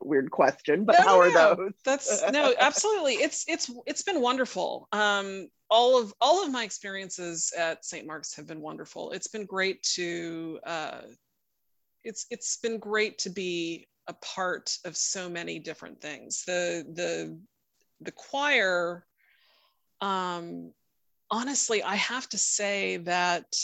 [0.00, 1.54] weird question, but no, how are no.
[1.54, 1.72] those?
[1.84, 3.14] That's no, absolutely.
[3.14, 4.88] It's it's it's been wonderful.
[4.92, 8.06] Um, all of all of my experiences at St.
[8.06, 9.10] Mark's have been wonderful.
[9.12, 11.00] It's been great to uh,
[12.04, 16.44] it's it's been great to be a part of so many different things.
[16.46, 17.38] The the
[18.00, 19.06] the choir
[20.00, 20.72] um,
[21.30, 23.54] honestly, I have to say that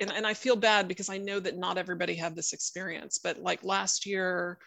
[0.00, 3.38] and, and I feel bad because I know that not everybody had this experience, but
[3.38, 4.58] like last year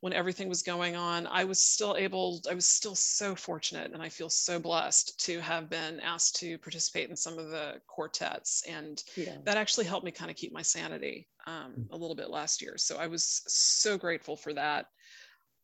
[0.00, 4.00] when everything was going on, I was still able, I was still so fortunate and
[4.00, 8.62] I feel so blessed to have been asked to participate in some of the quartets.
[8.68, 9.36] And yeah.
[9.44, 11.90] that actually helped me kind of keep my sanity um, mm.
[11.90, 12.74] a little bit last year.
[12.76, 14.86] So I was so grateful for that.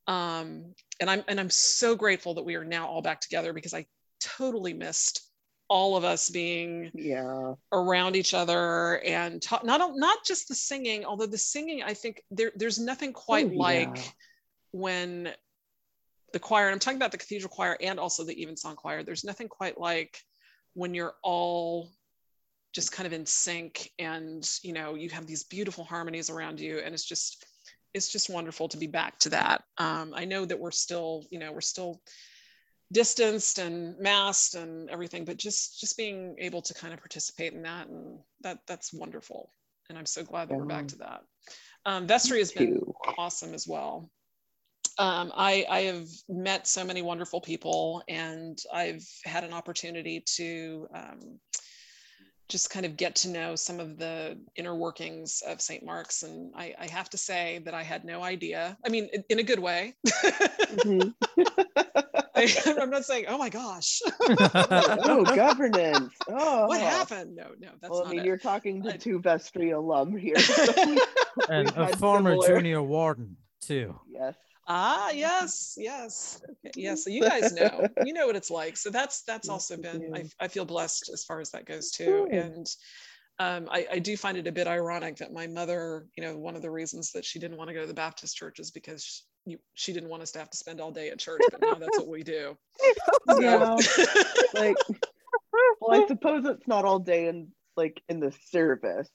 [0.07, 3.73] Um, and I'm and I'm so grateful that we are now all back together because
[3.73, 3.87] I
[4.19, 5.24] totally missed
[5.67, 11.03] all of us being yeah around each other and talk, not not just the singing
[11.05, 14.03] although the singing i think there there's nothing quite oh, like yeah.
[14.71, 15.29] when
[16.33, 19.23] the choir and i'm talking about the cathedral choir and also the evensong choir there's
[19.23, 20.21] nothing quite like
[20.73, 21.89] when you're all
[22.73, 26.79] just kind of in sync and you know you have these beautiful harmonies around you
[26.79, 27.45] and it's just
[27.93, 31.39] it's just wonderful to be back to that um, i know that we're still you
[31.39, 32.01] know we're still
[32.91, 37.63] distanced and masked and everything but just just being able to kind of participate in
[37.63, 39.51] that and that that's wonderful
[39.89, 41.21] and i'm so glad that we're back to that
[41.85, 42.79] um, vestry has been
[43.17, 44.09] awesome as well
[44.97, 50.87] um, I, I have met so many wonderful people and i've had an opportunity to
[50.93, 51.39] um,
[52.47, 55.83] just kind of get to know some of the inner workings of St.
[55.83, 56.23] Mark's.
[56.23, 58.77] And I, I have to say that I had no idea.
[58.85, 59.95] I mean, in, in a good way.
[60.05, 61.09] mm-hmm.
[62.37, 64.01] I, am not saying, oh my gosh.
[64.19, 66.13] oh, governance.
[66.27, 67.35] Oh, what happened?
[67.35, 68.25] No, no, that's well, I mean, it.
[68.25, 70.37] you're talking to I, two vestry alum here.
[70.37, 70.97] So
[71.49, 72.47] and a former similar...
[72.47, 73.97] junior warden, too.
[74.09, 74.35] Yes.
[74.67, 76.41] Ah, yes, yes,
[76.75, 77.03] yes.
[77.03, 78.75] So you guys know, you know what it's like.
[78.77, 80.11] So that's that's also been.
[80.13, 82.27] I, I feel blessed as far as that goes too.
[82.31, 82.67] And
[83.37, 86.55] um, I, I do find it a bit ironic that my mother, you know, one
[86.55, 89.23] of the reasons that she didn't want to go to the Baptist church is because
[89.45, 91.75] you, she didn't want us to have to spend all day at church, but now
[91.75, 92.57] that's what we do.
[93.39, 93.75] Yeah,
[94.53, 94.75] like,
[95.81, 99.09] well, I suppose it's not all day in like in the service.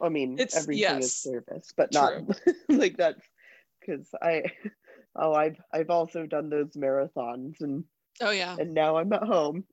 [0.00, 2.14] I mean, it's, everything yes, is service, but not
[2.68, 3.22] like that's
[3.80, 4.44] because I,
[5.14, 7.84] oh, I've I've also done those marathons and
[8.20, 9.64] oh yeah, and now I'm at home.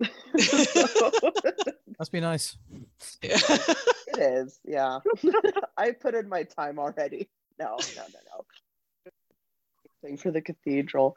[1.97, 2.55] Must be nice.
[3.24, 4.99] it is, yeah.
[5.78, 7.28] I put in my time already.
[7.60, 8.45] No, no, no, no.
[10.02, 11.16] Thing for the cathedral.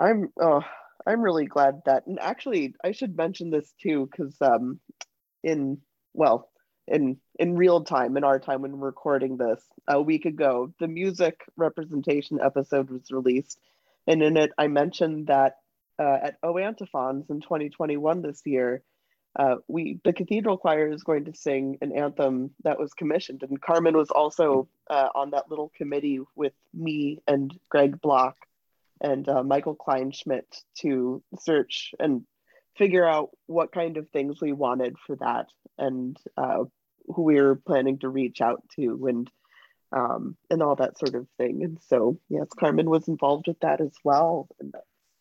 [0.00, 0.62] I'm oh,
[1.06, 4.80] I'm really glad that and actually I should mention this too, because um
[5.42, 5.78] in
[6.12, 6.50] well,
[6.86, 10.88] in in real time, in our time when we're recording this, a week ago, the
[10.88, 13.58] music representation episode was released.
[14.06, 15.54] And in it I mentioned that
[15.98, 18.82] uh, at O Antiphons in 2021 this year,
[19.36, 23.60] uh, we the cathedral choir is going to sing an anthem that was commissioned, and
[23.60, 28.36] Carmen was also uh, on that little committee with me and Greg Block
[29.00, 32.22] and uh, Michael Kleinschmidt to search and
[32.76, 35.46] figure out what kind of things we wanted for that
[35.78, 36.64] and uh,
[37.08, 39.30] who we were planning to reach out to and
[39.92, 41.62] um, and all that sort of thing.
[41.62, 44.48] And so yes, Carmen was involved with that as well.
[44.60, 44.74] And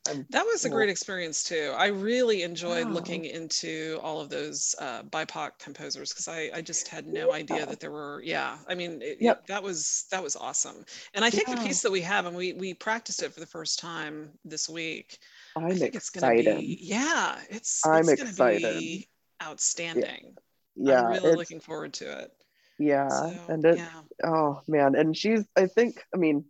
[0.09, 1.73] I'm, that was a great experience too.
[1.77, 2.91] I really enjoyed wow.
[2.91, 7.35] looking into all of those uh, BIPOC composers because I, I just had no yeah.
[7.35, 8.21] idea that there were.
[8.23, 9.47] Yeah, I mean, it, yep.
[9.47, 10.85] That was that was awesome.
[11.13, 11.55] And I think yeah.
[11.55, 14.67] the piece that we have, and we we practiced it for the first time this
[14.67, 15.19] week.
[15.55, 16.47] I'm I think excited.
[16.47, 17.85] It's be, yeah, it's.
[17.85, 18.79] I'm it's excited.
[18.79, 19.07] Be
[19.41, 20.35] outstanding.
[20.75, 22.31] Yeah, yeah I'm really looking forward to it.
[22.77, 24.01] Yeah, so, and it, yeah.
[24.25, 25.45] oh man, and she's.
[25.55, 26.03] I think.
[26.13, 26.43] I mean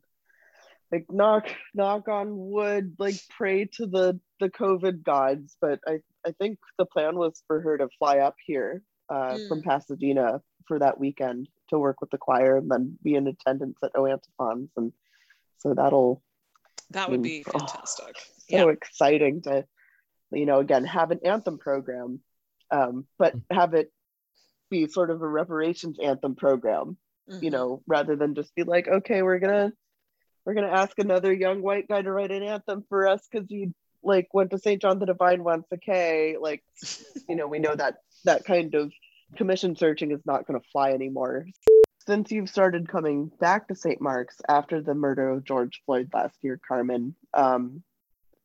[0.93, 6.31] like knock knock on wood like pray to the the covid gods but i i
[6.39, 9.47] think the plan was for her to fly up here uh, mm.
[9.47, 13.77] from pasadena for that weekend to work with the choir and then be in attendance
[13.83, 14.93] at o antiphons and
[15.57, 16.21] so that'll
[16.91, 19.65] that would I mean, be fantastic oh, so exciting to
[20.31, 22.19] you know again have an anthem program
[22.71, 23.41] um, but mm.
[23.51, 23.91] have it
[24.69, 26.97] be sort of a reparations anthem program
[27.29, 27.43] mm-hmm.
[27.43, 29.73] you know rather than just be like okay we're gonna
[30.45, 33.73] we're gonna ask another young white guy to write an anthem for us because he
[34.03, 34.81] like went to St.
[34.81, 35.65] John the Divine once.
[35.73, 36.63] Okay, like
[37.29, 38.91] you know, we know that that kind of
[39.35, 41.47] commission searching is not going to fly anymore.
[42.05, 44.01] Since you've started coming back to St.
[44.01, 47.81] Mark's after the murder of George Floyd last year, Carmen, um,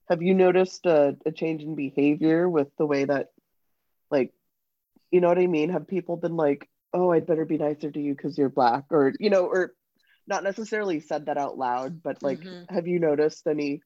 [0.09, 3.28] have you noticed a, a change in behavior with the way that,
[4.11, 4.32] like,
[5.11, 5.70] you know what I mean?
[5.70, 9.12] Have people been like, "Oh, I'd better be nicer to you because you're black," or
[9.18, 9.72] you know, or
[10.28, 12.72] not necessarily said that out loud, but like, mm-hmm.
[12.72, 13.80] have you noticed any,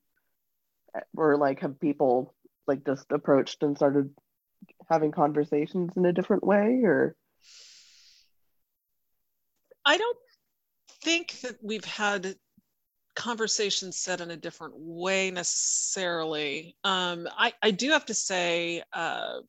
[1.17, 2.35] or like, have people
[2.67, 4.11] like just approached and started
[4.91, 7.17] having conversations in a different way, or?
[9.85, 10.19] I don't
[11.03, 12.37] think that we've had
[13.15, 16.77] conversations said in a different way necessarily.
[16.85, 19.41] Um, I, I do have to say, uh,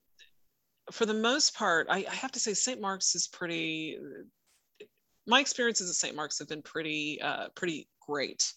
[0.91, 2.81] for the most part, I, I have to say St.
[2.81, 3.97] Mark's is pretty
[5.25, 6.15] my experiences at St.
[6.15, 8.53] Mark's have been pretty uh, pretty great,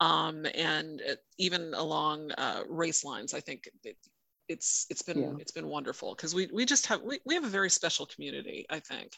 [0.00, 3.96] um, and it, even along uh, race lines, I think it,
[4.48, 5.32] it's it's been yeah.
[5.38, 8.66] it's been wonderful because we we just have we, we have a very special community.
[8.70, 9.12] I think.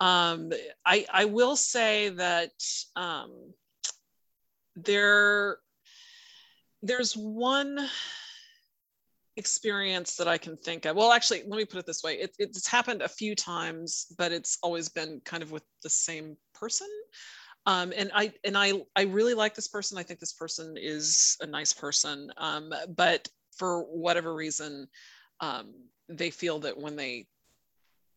[0.00, 0.52] Um,
[0.84, 2.52] I I will say that
[2.96, 3.52] um,
[4.76, 5.58] there
[6.82, 7.88] there's one
[9.36, 10.96] experience that I can think of.
[10.96, 14.32] Well, actually, let me put it this way: it, it's happened a few times, but
[14.32, 16.88] it's always been kind of with the same person.
[17.66, 19.98] Um, and I and I I really like this person.
[19.98, 22.30] I think this person is a nice person.
[22.36, 24.88] Um, but for whatever reason,
[25.40, 25.74] um,
[26.08, 27.26] they feel that when they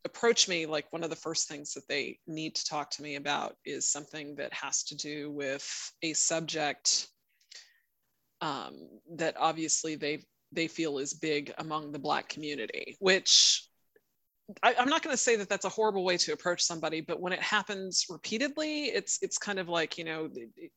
[0.06, 3.16] approach me, like one of the first things that they need to talk to me
[3.16, 7.08] about is something that has to do with a subject
[8.42, 10.26] um, that obviously they've
[10.58, 13.64] they feel is big among the Black community, which
[14.64, 17.22] I, am not going to say that that's a horrible way to approach somebody, but
[17.22, 20.72] when it happens repeatedly, it's it's kind of like you know, it,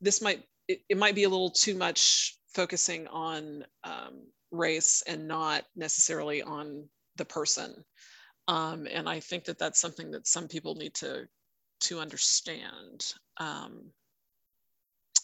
[0.00, 4.22] this might it, it, might be a little too much focusing on um,
[4.52, 7.74] race and not necessarily on the person.
[8.46, 11.26] Um, and I think that that's something that some people need to
[11.88, 13.14] to understand.
[13.38, 13.90] Um,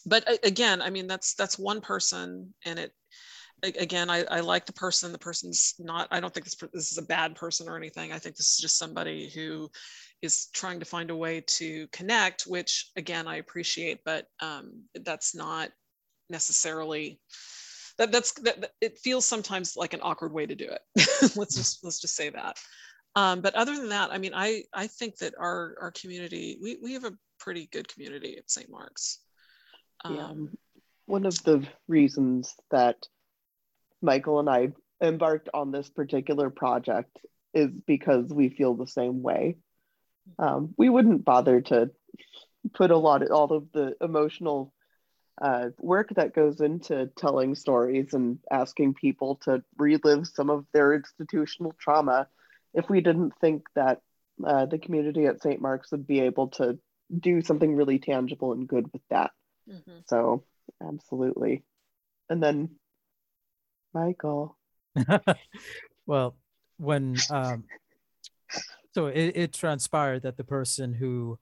[0.05, 2.91] but again, I mean that's that's one person, and it
[3.63, 5.11] again, I, I like the person.
[5.11, 8.11] The person's not, I don't think this, this is a bad person or anything.
[8.11, 9.69] I think this is just somebody who
[10.21, 15.35] is trying to find a way to connect, which again, I appreciate, but um, that's
[15.35, 15.69] not
[16.29, 17.19] necessarily,
[17.97, 20.81] that, that's, that, it feels sometimes like an awkward way to do it.
[21.35, 22.57] let's just, let's just say that.
[23.15, 26.77] Um, but other than that, I mean, I, I think that our, our community, we,
[26.81, 28.69] we have a pretty good community at St.
[28.69, 29.19] Mark's.
[30.05, 30.57] Um, yeah.
[31.05, 33.07] One of the reasons that
[34.01, 34.69] Michael and I
[35.01, 37.17] embarked on this particular project
[37.53, 39.57] is because we feel the same way.
[40.37, 41.91] Um, we wouldn't bother to
[42.73, 44.73] put a lot of all of the emotional
[45.41, 50.93] uh, work that goes into telling stories and asking people to relive some of their
[50.93, 52.27] institutional trauma
[52.73, 54.01] if we didn't think that
[54.45, 55.61] uh, the community at St.
[55.61, 56.77] Mark's would be able to
[57.17, 59.31] do something really tangible and good with that.
[59.69, 59.99] Mm-hmm.
[60.07, 60.43] So,
[60.85, 61.63] absolutely.
[62.29, 62.71] And then,
[63.93, 64.57] Michael.
[66.05, 66.35] well,
[66.77, 67.65] when um,
[68.93, 71.39] so it, it transpired that the person who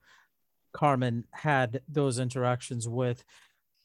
[0.72, 3.24] Carmen had those interactions with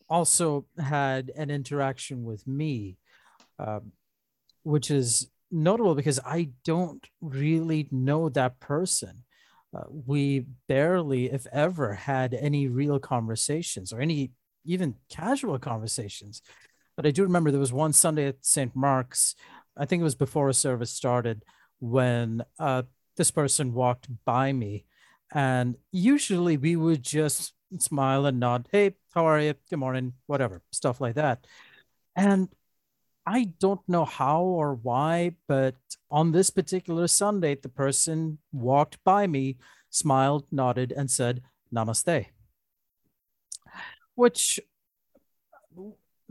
[0.10, 2.98] also had an interaction with me,
[3.60, 3.92] um,
[4.64, 9.24] which is notable because I don't really know that person.
[9.76, 14.32] Uh, we barely, if ever, had any real conversations or any
[14.66, 16.42] even casual conversations.
[16.96, 18.76] But I do remember there was one Sunday at St.
[18.76, 19.36] Mark's,
[19.78, 21.44] I think it was before a service started,
[21.80, 22.84] when uh,
[23.18, 24.86] this person walked by me.
[25.34, 29.56] And usually we would just smile and nod, hey, how are you?
[29.70, 31.46] Good morning, whatever, stuff like that.
[32.16, 32.50] And
[33.26, 35.76] I don't know how or why, but
[36.12, 39.58] on this particular Sunday, the person walked by me,
[39.90, 41.42] smiled, nodded, and said,
[41.74, 42.28] Namaste,
[44.16, 44.60] which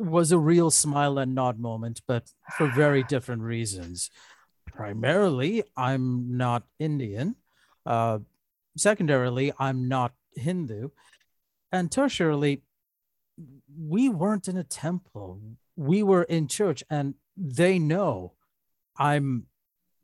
[0.03, 4.11] was a real smile and nod moment, but for very different reasons.
[4.67, 7.37] Primarily, I'm not Indian.
[7.85, 8.21] Uh,
[8.77, 10.91] secondarily, I'm not Hindu.
[11.71, 12.61] And tertiarily,
[13.77, 15.41] we weren't in a temple
[15.77, 18.33] we were in church and they know
[18.97, 19.47] I'm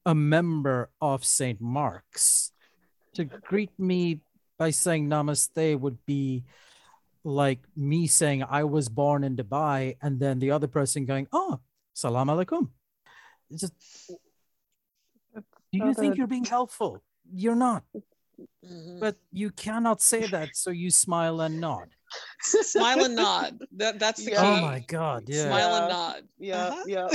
[0.07, 1.61] a member of St.
[1.61, 2.53] Mark's.
[3.15, 4.21] To greet me
[4.59, 6.45] by saying namaste would be
[7.29, 11.61] like me saying I was born in Dubai and then the other person going, Oh,
[11.95, 12.69] salam alaikum.
[13.51, 13.75] It's just,
[15.73, 17.03] do you think you're being helpful?
[17.33, 17.85] You're not.
[18.65, 19.01] Mm-hmm.
[19.01, 21.89] But you cannot say that, so you smile and nod.
[22.41, 23.59] smile and nod.
[23.77, 24.41] That that's the yeah.
[24.41, 24.47] key.
[24.47, 25.25] Oh my god!
[25.27, 25.47] Yeah.
[25.49, 26.23] Smile and nod.
[26.39, 26.85] Yeah, uh-huh.
[26.87, 27.09] yeah.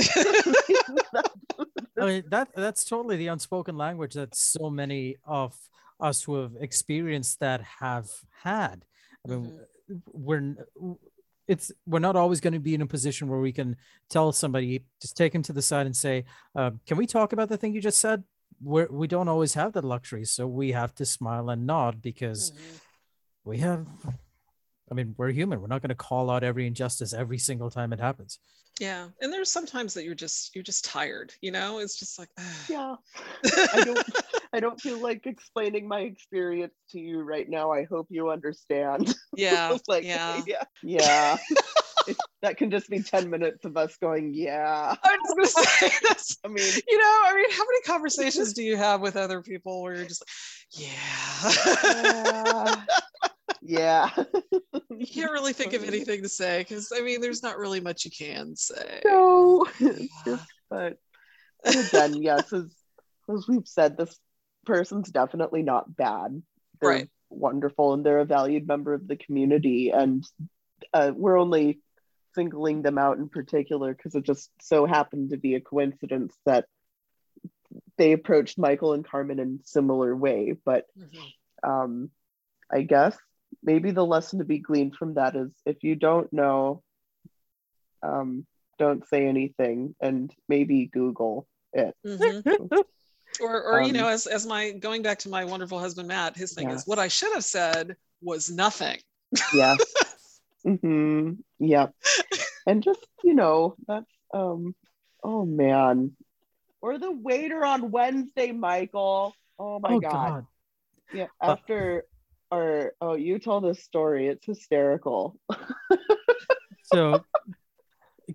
[2.00, 5.56] I mean that that's totally the unspoken language that so many of
[6.00, 8.10] us who have experienced that have
[8.42, 8.84] had.
[9.24, 9.56] I mean, mm-hmm.
[10.12, 10.56] We're
[11.46, 13.76] it's we're not always going to be in a position where we can
[14.08, 16.24] tell somebody just take him to the side and say,
[16.56, 18.24] uh, "Can we talk about the thing you just said?"
[18.62, 22.52] We're, we don't always have that luxury, so we have to smile and nod because
[22.52, 22.76] mm-hmm.
[23.44, 23.86] we have
[24.90, 25.60] I mean, we're human.
[25.60, 28.38] We're not going to call out every injustice every single time it happens.
[28.80, 31.32] Yeah, and there's sometimes that you're just you're just tired.
[31.40, 32.28] You know, it's just like
[32.68, 32.96] yeah.
[33.44, 34.10] I don't
[34.52, 37.70] I don't feel like explaining my experience to you right now.
[37.70, 39.14] I hope you understand.
[39.36, 41.36] Yeah, like yeah, yeah, yeah.
[42.42, 44.94] that can just be 10 minutes of us going, yeah.
[45.02, 48.62] I was gonna say that's I mean, you know, I mean, how many conversations do
[48.62, 52.84] you have with other people where you're just like, yeah.
[52.84, 53.28] yeah
[53.62, 54.10] yeah.
[54.90, 58.04] you can't really think of anything to say because I mean, there's not really much
[58.04, 59.00] you can say.
[59.04, 59.66] No,
[60.24, 60.98] just, but
[61.64, 62.74] again, yes, as,
[63.32, 64.18] as we've said, this
[64.64, 66.42] person's definitely not bad.
[66.80, 67.10] They're right.
[67.30, 69.90] wonderful and they're a valued member of the community.
[69.90, 70.24] And
[70.92, 71.80] uh, we're only
[72.34, 76.66] singling them out in particular because it just so happened to be a coincidence that
[77.96, 80.54] they approached Michael and Carmen in similar way.
[80.64, 81.70] But mm-hmm.
[81.70, 82.10] um,
[82.70, 83.16] I guess
[83.64, 86.82] maybe the lesson to be gleaned from that is if you don't know,
[88.02, 88.46] um,
[88.78, 91.94] don't say anything and maybe Google it.
[92.06, 92.76] Mm-hmm.
[93.40, 96.36] or, or um, you know, as, as my going back to my wonderful husband Matt,
[96.36, 98.98] his thing is what I should have said was nothing.
[99.52, 99.78] yes.
[100.66, 101.32] mm-hmm.
[101.58, 101.94] Yep.
[102.66, 104.74] and just you know, that's um,
[105.22, 106.12] oh man,
[106.80, 109.34] or the waiter on Wednesday, Michael.
[109.58, 110.10] Oh my oh, god.
[110.10, 110.46] god.
[111.12, 112.04] Yeah, uh, after
[112.54, 115.36] or oh you told a story it's hysterical
[116.84, 117.24] so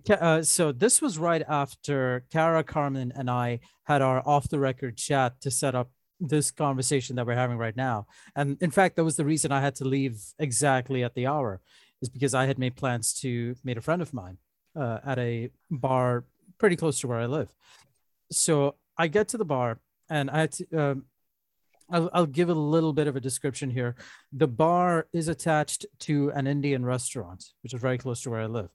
[0.08, 4.96] uh, so this was right after Kara, Carmen, and I had our off the record
[4.96, 5.90] chat to set up
[6.20, 8.06] this conversation that we're having right now.
[8.36, 11.60] And in fact, that was the reason I had to leave exactly at the hour,
[12.02, 14.38] is because I had made plans to meet a friend of mine
[14.76, 16.24] uh, at a bar
[16.58, 17.48] pretty close to where I live.
[18.30, 21.04] So I get to the bar and I had to, um,
[21.90, 23.96] I'll, I'll give a little bit of a description here.
[24.32, 28.46] The bar is attached to an Indian restaurant, which is very close to where I
[28.46, 28.70] live.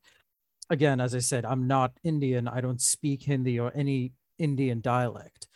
[0.69, 2.47] Again, as I said, I'm not Indian.
[2.47, 5.47] I don't speak Hindi or any Indian dialect.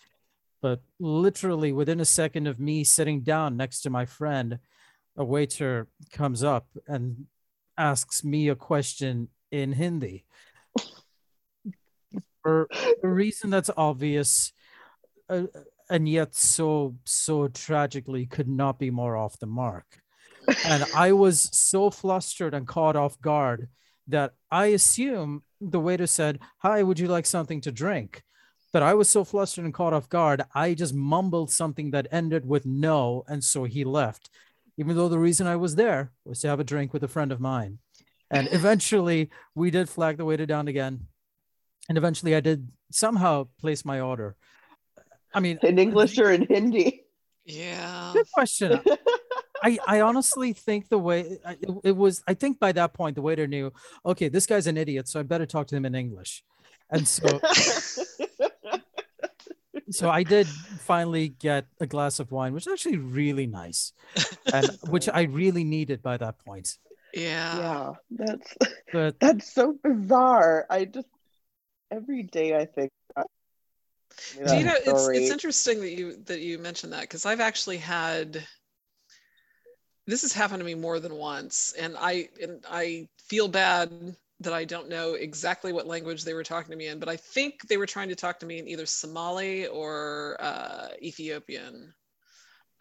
[0.61, 4.59] But literally within a second of me sitting down next to my friend,
[5.17, 7.25] a waiter comes up and
[7.77, 10.25] asks me a question in Hindi.
[12.43, 12.69] For
[13.03, 14.53] a reason that's obvious,
[15.29, 15.43] uh,
[15.89, 19.85] and yet so so tragically could not be more off the mark
[20.65, 23.69] and i was so flustered and caught off guard
[24.07, 28.23] that i assume the waiter said hi would you like something to drink
[28.71, 32.45] but I was so flustered and caught off guard, I just mumbled something that ended
[32.45, 33.23] with no.
[33.27, 34.29] And so he left,
[34.77, 37.31] even though the reason I was there was to have a drink with a friend
[37.31, 37.79] of mine.
[38.29, 41.07] And eventually we did flag the waiter down again.
[41.87, 44.35] And eventually I did somehow place my order.
[45.33, 47.03] I mean, in English or in Hindi?
[47.45, 48.11] Yeah.
[48.13, 48.81] Good question.
[49.63, 53.21] I, I honestly think the way it, it was, I think by that point, the
[53.21, 53.73] waiter knew,
[54.05, 56.43] okay, this guy's an idiot, so I better talk to him in English.
[56.89, 57.27] And so,
[59.91, 63.93] so I did finally get a glass of wine, which is actually really nice,
[64.53, 66.77] and which I really needed by that point.
[67.13, 67.57] Yeah.
[67.57, 68.55] yeah, that's
[68.93, 70.65] But that's so bizarre.
[70.69, 71.07] I just
[71.91, 72.91] every day I think.
[74.43, 75.17] That- Do you know it's story.
[75.17, 78.43] it's interesting that you that you mentioned that because I've actually had
[80.07, 84.53] this has happened to me more than once and I and I feel bad that
[84.53, 87.67] I don't know exactly what language they were talking to me in but I think
[87.67, 91.93] they were trying to talk to me in either Somali or uh, Ethiopian.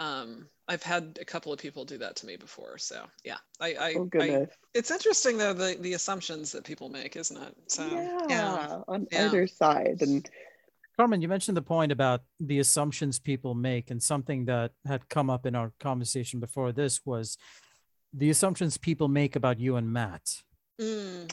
[0.01, 3.67] Um, I've had a couple of people do that to me before so yeah I,
[3.75, 4.51] I, Oh I goodness.
[4.75, 7.85] it's interesting though the the assumptions that people make isn't it so
[8.31, 9.27] yeah, on Yeah.
[9.27, 10.31] either side, and
[10.99, 15.31] Carmen, you mentioned the point about the assumptions people make, and something that had come
[15.31, 17.39] up in our conversation before this was
[18.13, 20.43] the assumptions people make about you and Matt.
[20.81, 21.31] Mm.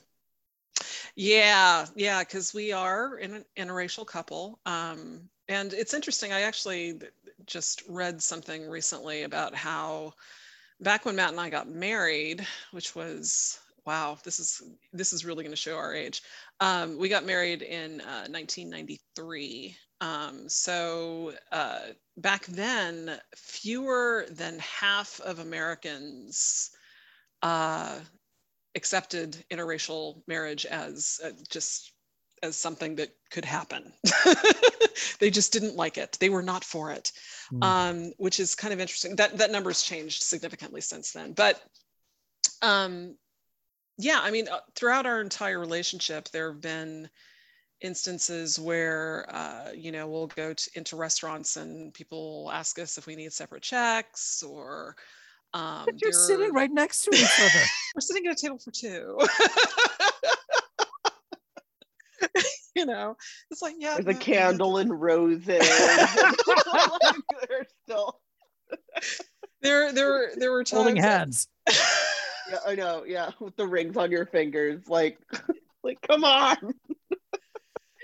[1.16, 4.60] Yeah, yeah, because we are in an interracial couple.
[4.68, 6.32] Um, and it's interesting.
[6.32, 7.00] I actually
[7.48, 10.14] just read something recently about how
[10.80, 14.62] back when Matt and I got married, which was wow, this is
[14.94, 16.22] this is really going to show our age.
[16.60, 19.76] Um, we got married in uh, 1993.
[20.02, 21.80] Um, so uh,
[22.18, 26.72] back then, fewer than half of Americans
[27.42, 28.00] uh,
[28.76, 31.92] accepted interracial marriage as uh, just
[32.44, 33.94] as something that could happen.
[35.20, 36.18] they just didn't like it.
[36.20, 37.12] They were not for it,
[37.54, 37.64] Mm.
[37.64, 39.16] um, which is kind of interesting.
[39.16, 41.34] That that number's changed significantly since then.
[41.34, 41.62] But
[42.64, 43.16] um,
[43.98, 47.10] yeah, I mean, uh, throughout our entire relationship, there have been
[47.82, 53.06] instances where uh, you know we'll go to, into restaurants and people ask us if
[53.06, 54.96] we need separate checks or
[55.56, 57.64] um, But you're sitting right next to each other.
[57.96, 59.18] we're sitting at a table for two.
[62.76, 63.16] you know,
[63.50, 63.94] it's like yeah.
[63.94, 65.46] there's a no, candle and roses.
[65.48, 65.62] They're
[67.84, 68.20] still.
[69.62, 70.72] There, there, there were times.
[70.72, 71.48] holding hands.
[72.50, 73.04] Yeah, I know.
[73.06, 75.18] Yeah, with the rings on your fingers, like,
[75.84, 76.58] like, come on.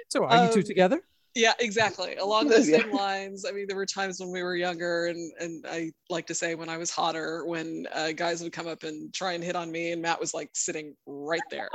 [0.09, 1.01] So are you two Um, together?
[1.35, 2.17] Yeah, exactly.
[2.17, 2.79] Along those Yeah.
[2.79, 3.45] same lines.
[3.47, 6.53] I mean, there were times when we were younger, and and I like to say
[6.55, 9.71] when I was hotter, when uh, guys would come up and try and hit on
[9.71, 11.69] me, and Matt was like sitting right there,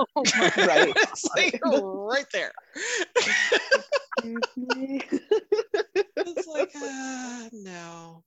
[0.59, 0.93] Right.
[1.35, 2.53] like right there.
[6.27, 6.63] Excuse me.
[6.63, 8.25] it's like uh, no.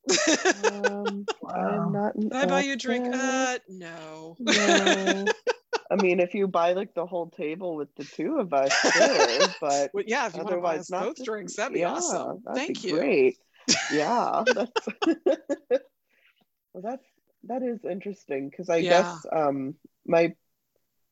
[1.03, 2.13] um, I'm not.
[2.13, 3.13] Can I buy you a drink?
[3.13, 4.35] Uh, no.
[4.39, 5.25] No.
[5.91, 9.47] I mean, if you buy like the whole table with the two of us, sure,
[9.59, 11.03] but Well, yeah, if you want to buy otherwise us not.
[11.03, 12.41] both just- drinks, that'd be yeah, awesome.
[12.45, 12.95] that'd Thank be you.
[12.95, 13.37] Great.
[13.91, 14.87] Yeah, that's
[16.73, 17.05] well, that's
[17.45, 18.89] that is interesting because I Yeah.
[19.01, 19.75] guess um
[20.05, 20.33] my,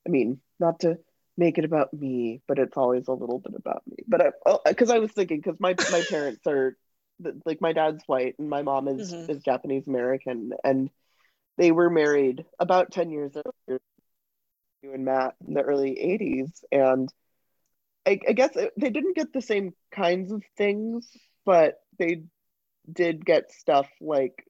[0.06, 0.98] I mean, not to
[1.38, 3.98] make it about me, but it's always a little bit about me.
[4.08, 6.78] But I, because I was thinking, because my my parents are
[7.46, 9.28] like my dad's white and my mom is Mhm.
[9.28, 10.90] is Japanese American, and
[11.58, 13.80] they were married about ten years earlier.
[14.82, 17.12] You and Matt in the early '80s, and
[18.06, 21.10] I, I guess it, they didn't get the same kinds of things,
[21.46, 22.24] but they
[22.92, 24.46] did get stuff like,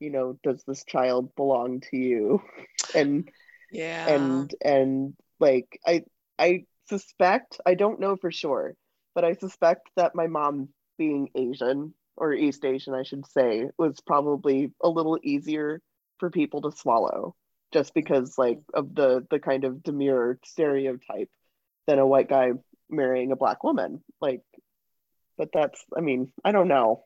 [0.00, 2.42] you know, does this child belong to you?
[2.94, 3.30] And
[3.70, 4.06] Yeah.
[4.06, 6.04] and and like I
[6.38, 8.74] I suspect I don't know for sure,
[9.14, 10.68] but I suspect that my mom
[10.98, 15.80] being Asian or East Asian, I should say, was probably a little easier
[16.18, 17.34] for people to swallow,
[17.72, 21.30] just because like of the the kind of demure stereotype
[21.86, 22.52] than a white guy
[22.90, 24.02] marrying a black woman.
[24.20, 24.42] Like,
[25.36, 27.04] but that's I mean I don't know.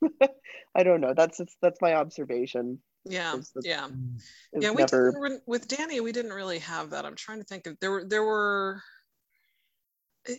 [0.74, 1.14] I don't know.
[1.14, 2.80] That's just, that's my observation.
[3.04, 3.36] Yeah.
[3.62, 3.88] Yeah.
[3.88, 4.20] Mm.
[4.60, 7.66] Yeah we never didn't, with danny we didn't really have that i'm trying to think
[7.66, 8.82] of there were there were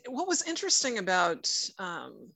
[0.08, 2.30] what was interesting about um,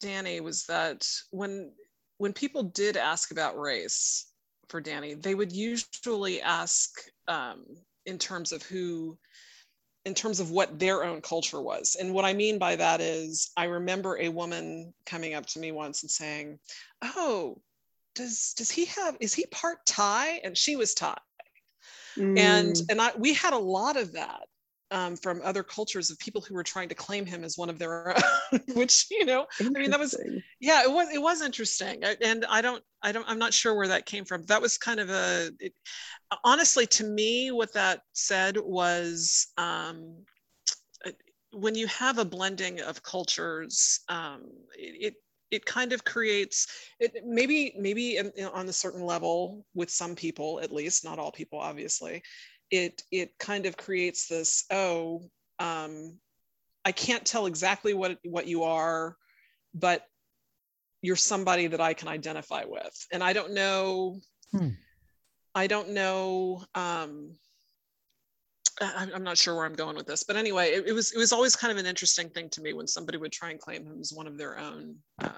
[0.00, 1.72] danny was that when
[2.18, 4.32] when people did ask about race
[4.68, 6.90] for danny they would usually ask
[7.26, 7.64] um,
[8.06, 9.18] in terms of who
[10.04, 13.50] in terms of what their own culture was and what i mean by that is
[13.56, 16.58] i remember a woman coming up to me once and saying
[17.02, 17.60] oh
[18.18, 20.40] does does he have is he part thai?
[20.44, 21.16] And she was thai.
[22.36, 24.42] And Mm, and I, we had a lot of that
[24.90, 27.78] um, from other cultures of people who were trying to claim him as one of
[27.78, 30.16] their own, which you know, I mean, that was
[30.60, 33.88] yeah, it was it was interesting, and I don't I don't I'm not sure where
[33.88, 34.42] that came from.
[34.44, 35.72] That was kind of a it,
[36.44, 40.24] honestly to me what that said was um,
[41.52, 44.44] when you have a blending of cultures, um,
[44.76, 45.14] it,
[45.50, 46.66] it kind of creates
[47.00, 51.18] it maybe maybe in, in, on a certain level with some people at least not
[51.18, 52.22] all people obviously
[52.70, 55.22] it it kind of creates this oh
[55.58, 56.18] um,
[56.84, 59.16] i can't tell exactly what what you are
[59.74, 60.02] but
[61.02, 64.18] you're somebody that i can identify with and i don't know
[64.52, 64.68] hmm.
[65.54, 67.34] i don't know um,
[68.80, 71.32] I'm not sure where I'm going with this, but anyway, it, it, was it was
[71.32, 73.98] always kind of an interesting thing to me when somebody would try and claim him
[74.00, 75.30] as one of their own uh,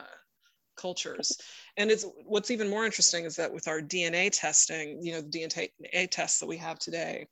[0.77, 1.37] cultures.
[1.77, 5.31] And it's what's even more interesting is that with our DNA testing, you know, the
[5.31, 7.27] DNA tests that we have today,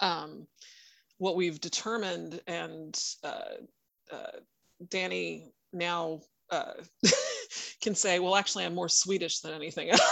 [0.00, 0.46] um,
[1.18, 3.54] what we've determined, and uh,
[4.12, 4.38] uh,
[4.90, 6.72] Danny now uh,
[7.80, 10.02] can say, well, actually, I'm more Swedish than anything else.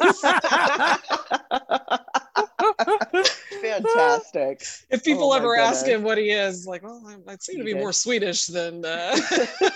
[3.82, 4.64] Fantastic.
[4.90, 7.64] If people oh ever ask him what he is, like, well, I, I seem to
[7.64, 8.84] be more Swedish than.
[8.84, 9.16] Uh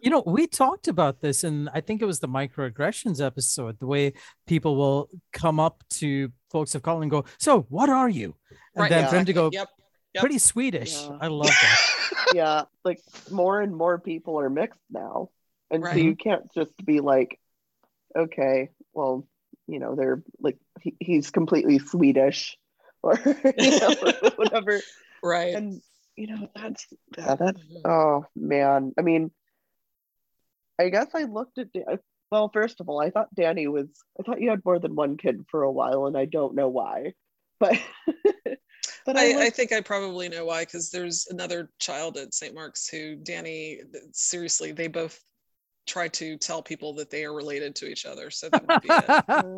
[0.00, 3.78] you know, we talked about this, and I think it was the microaggressions episode.
[3.78, 4.12] The way
[4.46, 8.34] people will come up to folks of color and go, "So, what are you?"
[8.74, 9.10] And right, then yeah.
[9.10, 9.68] for him to go, "Yep,
[10.14, 10.20] yep.
[10.20, 11.18] pretty Swedish." Yeah.
[11.20, 12.26] I love that.
[12.34, 13.00] yeah, like
[13.30, 15.30] more and more people are mixed now,
[15.70, 15.94] and right.
[15.94, 17.40] so you can't just be like,
[18.16, 19.26] "Okay, well,
[19.66, 22.56] you know, they're like he, he's completely Swedish,"
[23.02, 23.94] or you know,
[24.36, 24.80] whatever.
[25.22, 25.54] Right.
[25.54, 25.80] And
[26.16, 26.86] you know that's
[27.18, 27.90] yeah, that's mm-hmm.
[27.90, 28.92] oh man.
[28.98, 29.30] I mean
[30.78, 31.68] I guess I looked at,
[32.30, 33.86] well, first of all, I thought Danny was,
[34.18, 36.68] I thought you had more than one kid for a while, and I don't know
[36.68, 37.12] why.
[37.60, 37.78] But,
[39.06, 42.54] but I, I, I, think I probably know why, because there's another child at St.
[42.54, 43.80] Mark's who Danny,
[44.12, 45.20] seriously, they both
[45.86, 48.30] try to tell people that they are related to each other.
[48.30, 49.24] So that might be it.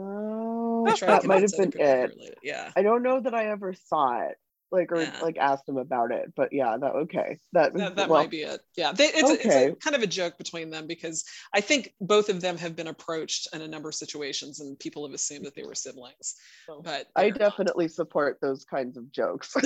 [0.88, 2.38] Oh, that might have been it.
[2.44, 2.70] Yeah.
[2.76, 4.36] I don't know that I ever saw it
[4.72, 5.18] like or yeah.
[5.22, 8.42] like asked them about it but yeah that okay that that, that well, might be
[8.42, 9.66] it yeah they, it's, okay.
[9.66, 11.24] it's kind of a joke between them because
[11.54, 15.06] i think both of them have been approached in a number of situations and people
[15.06, 16.34] have assumed that they were siblings
[16.82, 17.92] but i definitely not.
[17.92, 19.54] support those kinds of jokes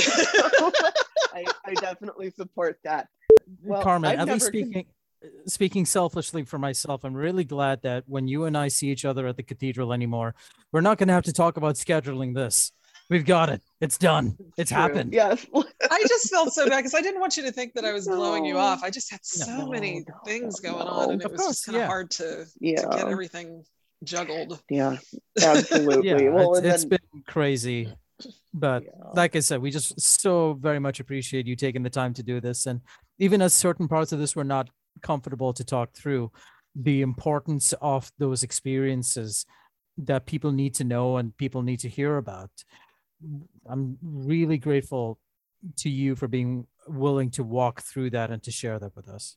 [1.33, 3.07] I, I, definitely support that
[3.63, 4.87] well, carmen I've at least speaking
[5.47, 9.27] speaking selfishly for myself, I'm really glad that when you and I see each other
[9.27, 10.35] at the cathedral anymore,
[10.73, 12.73] we're not going to have to talk about scheduling this.
[13.11, 13.61] We've got it.
[13.81, 14.37] It's done.
[14.57, 14.81] It's True.
[14.81, 15.13] happened.
[15.13, 15.45] Yes.
[15.55, 18.07] I just felt so bad because I didn't want you to think that I was
[18.07, 18.15] no.
[18.15, 18.85] blowing you off.
[18.85, 21.77] I just had so no, many no, things going on, and it was just kind
[21.77, 21.87] of yeah.
[21.87, 22.83] hard to, yeah.
[22.83, 23.65] to get everything
[24.05, 24.63] juggled.
[24.71, 24.99] Yeah,
[25.43, 26.09] absolutely.
[26.09, 27.93] yeah, well, it's, it's been crazy,
[28.55, 28.91] but yeah.
[29.15, 32.41] like I said, we just so very much appreciate you taking the time to do
[32.41, 32.81] this, and
[33.19, 34.71] even as certain parts of this were not
[35.03, 36.31] comfortable to talk through,
[36.75, 39.47] the importance of those experiences
[39.99, 42.51] that people need to know and people need to hear about
[43.69, 45.19] I'm really grateful
[45.79, 49.37] to you for being willing to walk through that and to share that with us.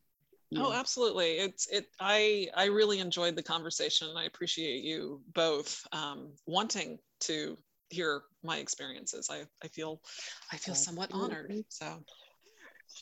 [0.55, 1.31] Oh, absolutely.
[1.39, 1.87] It's it.
[1.99, 4.09] I I really enjoyed the conversation.
[4.15, 7.57] I appreciate you both um, wanting to
[7.89, 9.29] hear my experiences.
[9.31, 9.99] I I feel
[10.51, 11.51] I feel somewhat honored.
[11.69, 12.03] So.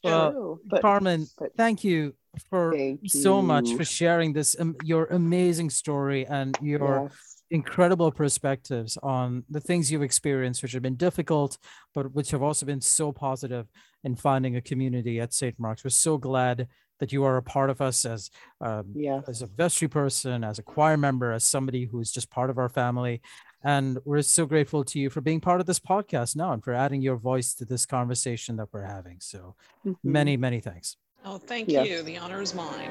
[0.03, 2.15] Well, but, Carmen, but, thank you
[2.49, 2.73] for
[3.07, 9.43] so much for sharing this um, your amazing story and your yes incredible perspectives on
[9.49, 11.57] the things you've experienced, which have been difficult,
[11.93, 13.67] but which have also been so positive
[14.03, 15.59] in finding a community at St.
[15.59, 15.83] Mark's.
[15.83, 16.67] We're so glad
[16.99, 18.29] that you are a part of us as
[18.61, 19.21] um, yeah.
[19.27, 22.69] as a vestry person, as a choir member, as somebody who's just part of our
[22.69, 23.21] family.
[23.63, 26.73] And we're so grateful to you for being part of this podcast now and for
[26.73, 29.17] adding your voice to this conversation that we're having.
[29.19, 29.55] So
[29.85, 30.11] mm-hmm.
[30.11, 30.97] many, many thanks.
[31.23, 32.01] Oh, thank you.
[32.03, 32.89] The honor is mine.